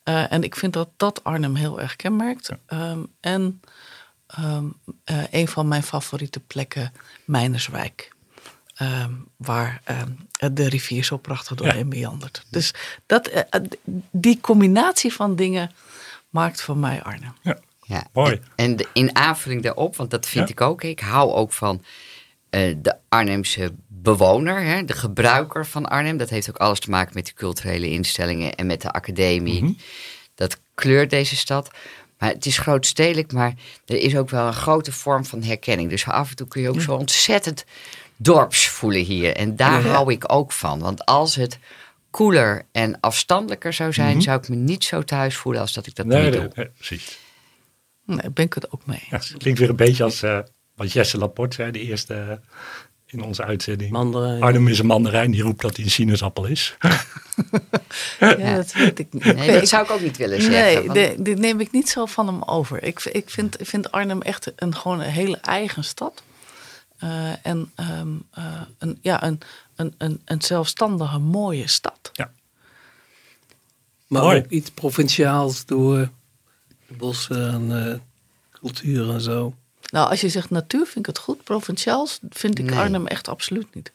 Eh, 0.03 0.31
en 0.31 0.43
ik 0.43 0.55
vind 0.55 0.73
dat 0.73 0.89
dat 0.97 1.23
Arnhem 1.23 1.55
heel 1.55 1.81
erg 1.81 1.95
kenmerkt. 1.95 2.49
Ehm, 2.65 3.03
en 3.19 3.61
ehm, 4.27 4.65
eh, 5.03 5.23
een 5.31 5.47
van 5.47 5.67
mijn 5.67 5.83
favoriete 5.83 6.39
plekken, 6.39 6.93
Meinerswijk. 7.25 8.11
Ehm, 8.75 9.11
waar 9.37 9.81
ehm, 9.83 10.09
de 10.53 10.69
rivier 10.69 11.03
zo 11.03 11.17
prachtig 11.17 11.57
doorheen 11.57 11.87
meandert. 11.87 12.45
Dus 12.49 12.73
dat, 13.05 13.27
eh, 13.27 13.41
eh, 13.49 13.61
die 14.11 14.39
combinatie 14.41 15.13
van 15.13 15.35
dingen 15.35 15.71
maakt 16.29 16.61
voor 16.61 16.77
mij 16.77 17.03
Arnhem. 17.03 17.33
Ja. 17.41 17.59
Ja. 17.81 18.07
Mooi. 18.13 18.31
En, 18.33 18.41
en 18.55 18.75
de- 18.75 18.87
in 18.93 19.15
aanvulling 19.15 19.61
daarop, 19.63 19.95
want 19.95 20.11
dat 20.11 20.27
vind 20.27 20.47
Ja. 20.47 20.53
ik 20.53 20.61
ook. 20.61 20.83
Ik 20.83 20.99
hou 20.99 21.31
ook 21.31 21.51
van 21.53 21.83
eh, 22.49 22.75
de 22.77 22.95
Arnhemse 23.09 23.73
bewoner, 23.87 24.61
hè, 24.63 24.83
de 24.85 24.93
gebruiker 24.93 25.65
van 25.65 25.85
Arnhem. 25.85 26.17
Dat 26.17 26.29
heeft 26.29 26.49
ook 26.49 26.57
alles 26.57 26.79
te 26.79 26.89
maken 26.89 27.11
met 27.13 27.25
de 27.25 27.33
culturele 27.33 27.89
instellingen 27.89 28.55
en 28.55 28.65
met 28.65 28.81
de 28.81 28.91
academie. 28.91 29.63
Mhm. 29.63 29.73
Dat 30.35 30.59
kleurt 30.75 31.09
deze 31.09 31.35
stad. 31.35 31.69
Maar 32.17 32.29
het 32.29 32.45
is 32.45 32.57
grootstedelijk, 32.57 33.33
maar 33.33 33.53
er 33.85 33.97
is 33.97 34.15
ook 34.17 34.29
wel 34.29 34.47
een 34.47 34.53
grote 34.53 34.91
vorm 34.91 35.25
van 35.25 35.43
herkenning. 35.43 35.89
Dus 35.89 36.05
af 36.07 36.29
en 36.29 36.35
toe 36.35 36.47
kun 36.47 36.61
je 36.61 36.69
ook 36.69 36.81
zo 36.81 36.95
ontzettend 36.95 37.63
dorps 38.21 38.67
voelen 38.67 39.01
hier. 39.03 39.35
En 39.35 39.55
daar 39.55 39.83
Ja. 39.85 39.89
hou 39.89 40.11
ik 40.13 40.33
ook 40.33 40.51
van. 40.51 40.79
Want 40.79 41.05
als 41.05 41.35
het 41.35 41.59
koeler 42.09 42.65
en 42.71 42.99
afstandelijker 42.99 43.73
zou 43.73 43.93
zijn, 43.93 44.11
Mhm. 44.15 44.21
zou 44.21 44.37
ik 44.39 44.49
me 44.49 44.55
niet 44.55 44.83
zo 44.83 45.03
thuis 45.03 45.35
voelen 45.35 45.61
als 45.61 45.73
dat 45.73 45.87
ik 45.87 45.95
dat 45.95 46.05
Nee, 46.05 46.23
nu 46.23 46.29
doe. 46.31 46.49
nee, 46.55 46.65
precies. 46.67 47.17
Nee, 48.05 48.29
ben 48.33 48.45
ik 48.45 48.53
het 48.53 48.71
ook 48.71 48.85
mee. 48.85 49.03
Ja, 49.09 49.17
het 49.17 49.33
klinkt 49.37 49.59
weer 49.59 49.69
een 49.69 49.75
beetje 49.75 50.03
als 50.03 50.21
eh, 50.23 50.39
wat 50.75 50.91
Jesse 50.91 51.17
Laporte 51.17 51.55
zei, 51.55 51.71
de 51.71 51.79
eerste 51.79 52.13
eh, 52.13 52.35
in 53.05 53.23
onze 53.23 53.43
uitzending. 53.43 53.91
Mandarijn. 53.91 54.41
Arnhem 54.41 54.67
is 54.67 54.79
een 54.79 54.85
mandarijn, 54.85 55.31
die 55.31 55.41
roept 55.41 55.61
dat 55.61 55.75
hij 55.75 55.85
een 55.85 55.91
sinaasappel 55.91 56.45
is. 56.45 56.75
Ja, 58.19 58.55
dat 58.55 58.73
weet 58.73 58.99
ik 58.99 59.07
niet. 59.13 59.23
Nee, 59.35 59.51
dat 59.59 59.67
zou 59.67 59.83
ik 59.83 59.91
ook 59.91 60.01
niet 60.01 60.17
willen 60.17 60.41
zeggen. 60.41 60.93
Nee, 60.93 61.07
want- 61.13 61.25
dit 61.25 61.39
neem 61.39 61.59
ik 61.59 61.71
niet 61.71 61.89
zo 61.89 62.05
van 62.05 62.27
hem 62.27 62.43
over. 62.43 62.83
Ik, 62.83 63.03
ik, 63.03 63.29
vind, 63.29 63.59
ik 63.61 63.67
vind 63.67 63.91
Arnhem 63.91 64.21
echt 64.21 64.51
een, 64.55 64.75
gewoon 64.75 64.99
een 64.99 65.09
hele 65.09 65.37
eigen 65.37 65.83
stad. 65.83 66.23
Eh, 67.01 67.45
en 67.45 67.71
ehm, 67.75 68.15
eh, 68.31 68.61
een, 68.77 68.99
ja, 69.01 69.23
een, 69.23 69.39
een, 69.75 69.93
een, 69.97 70.21
een 70.25 70.41
zelfstandige, 70.41 71.17
mooie 71.17 71.67
stad. 71.67 72.11
Maar 74.07 74.21
Mooi. 74.21 74.37
ook 74.37 74.49
iets 74.49 74.69
provinciaals 74.69 75.65
door 75.65 76.09
de 76.87 76.93
bossen 76.93 77.49
en 77.51 77.87
eh, 77.87 77.99
cultuur 78.51 79.09
en 79.09 79.21
zo. 79.21 79.55
Nou, 79.91 80.09
als 80.09 80.21
je 80.21 80.29
zegt 80.29 80.49
natuur, 80.49 80.85
vind 80.85 80.97
ik 80.97 81.05
het 81.05 81.17
goed. 81.17 81.43
Provinciaals 81.43 82.19
vind 82.29 82.59
ik 82.59 82.65
Nee. 82.65 82.79
Arnhem 82.79 83.07
echt 83.07 83.27
absoluut 83.27 83.75
niet. 83.75 83.91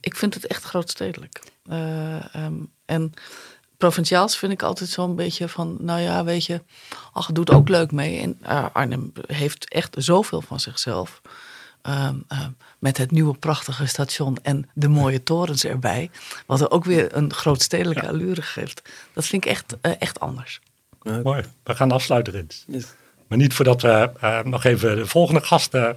Ik 0.00 0.16
vind 0.16 0.34
het 0.34 0.46
echt 0.46 0.64
grootstedelijk. 0.64 1.42
Eh, 1.66 2.34
ehm, 2.34 2.54
en 2.84 3.12
provinciaals 3.76 4.36
vind 4.36 4.52
ik 4.52 4.62
altijd 4.62 4.90
zo'n 4.90 5.16
beetje 5.16 5.48
van, 5.48 5.76
nou 5.80 6.00
ja, 6.00 6.24
weet 6.24 6.44
je, 6.44 6.62
ach, 7.12 7.32
doet 7.32 7.50
ook 7.50 7.68
leuk 7.68 7.92
mee. 7.92 8.20
En 8.20 8.38
eh, 8.42 8.66
Arnhem 8.72 9.12
heeft 9.26 9.68
echt 9.68 9.94
zoveel 9.98 10.40
van 10.40 10.60
zichzelf. 10.60 11.20
Ehm, 11.82 12.16
ehm, 12.28 12.50
met 12.78 12.96
het 12.96 13.10
nieuwe 13.10 13.34
prachtige 13.34 13.86
station 13.86 14.36
en 14.42 14.68
de 14.74 14.88
mooie 14.88 15.22
torens 15.22 15.64
erbij. 15.64 16.10
Wat 16.46 16.60
er 16.60 16.70
ook 16.70 16.84
weer 16.84 17.16
een 17.16 17.32
grootstedelijke 17.32 18.08
allure 18.08 18.42
geeft. 18.42 18.82
Dat 19.12 19.26
vind 19.26 19.44
ik 19.44 19.50
echt, 19.50 19.76
eh, 19.80 19.92
echt 19.98 20.20
anders. 20.20 20.60
Mooi. 21.22 21.44
We 21.62 21.74
gaan 21.74 21.90
afsluiten. 21.92 22.46
Yes. 22.66 22.86
Maar 23.28 23.38
niet 23.38 23.54
voordat 23.54 23.82
we 23.82 24.10
eh, 24.20 24.42
nog 24.42 24.64
even 24.64 24.96
de 24.96 25.06
volgende 25.06 25.40
gasten 25.40 25.96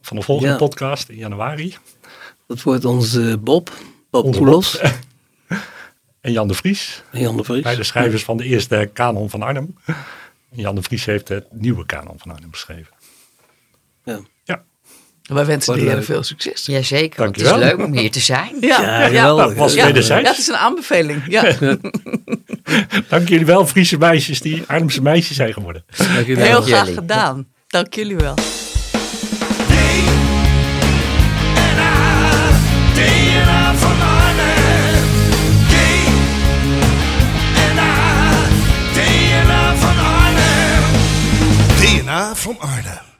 van 0.00 0.16
de 0.16 0.22
volgende 0.22 0.50
Ja. 0.52 0.56
podcast 0.58 1.08
in 1.08 1.16
januari. 1.16 1.76
Dat 2.46 2.62
wordt 2.62 2.84
onze 2.84 3.38
Bob, 3.38 3.70
Bob 4.10 4.24
Onze 4.24 4.38
Poulos 4.40 4.80
Bob. 4.80 4.92
En 6.20 6.32
Jan 6.32 6.48
de 6.48 6.54
Vries, 6.54 7.02
en 7.10 7.20
Jan 7.20 7.36
de 7.36 7.44
Vries. 7.44 7.62
bij 7.62 7.74
de 7.76 7.84
schrijvers 7.84 8.24
van 8.24 8.36
de 8.36 8.44
eerste 8.44 8.90
kanon 8.92 9.30
van 9.30 9.42
Arnhem. 9.42 9.76
En 9.86 9.96
Jan 10.50 10.74
de 10.74 10.82
Vries 10.82 11.04
heeft 11.04 11.28
het 11.28 11.46
nieuwe 11.52 11.86
kanon 11.86 12.18
van 12.18 12.30
Arnhem 12.30 12.52
geschreven. 12.52 12.92
Ja. 14.04 14.20
Wij 15.24 15.44
wensen 15.46 15.74
de 15.74 15.80
heren 15.80 16.04
veel 16.04 16.22
succes. 16.22 16.66
Jazeker, 16.66 17.22
want 17.22 17.36
het 17.36 17.46
is 17.46 17.52
leuk 17.54 17.78
om 17.78 17.96
hier 17.96 18.10
te 18.10 18.20
zijn. 18.20 18.50
Ja, 18.60 18.82
Ja, 18.82 19.06
ja, 19.06 19.34
dat 19.34 19.54
was 19.54 19.74
wederzijds. 19.74 20.28
het 20.28 20.38
is 20.38 20.46
een 20.46 20.56
aanbeveling. 20.56 21.22
Ja. 21.34 21.56
dank 23.08 23.28
jullie 23.28 23.46
wel, 23.46 23.66
Friese 23.66 23.98
meisjes 23.98 24.40
die 24.40 24.62
Arnhemse 24.66 25.02
meisjes 25.02 25.36
zijn 25.36 25.52
geworden. 25.52 25.84
Dank 25.96 26.26
jullie 26.26 26.42
Heel 26.42 26.52
wel. 26.52 26.62
graag 26.62 26.80
jullie. 26.80 26.94
gedaan. 26.94 27.46
Dank 27.66 27.94
jullie 27.94 28.16
wel. 28.16 28.34
DNA 32.94 33.74
van 33.74 34.00
Arnhem. 34.00 35.04
DNA 38.94 39.74
van 39.76 39.98
Arnhem. 39.98 40.84
DNA 41.80 42.34
van 42.34 42.58
Arnhem. 42.60 43.13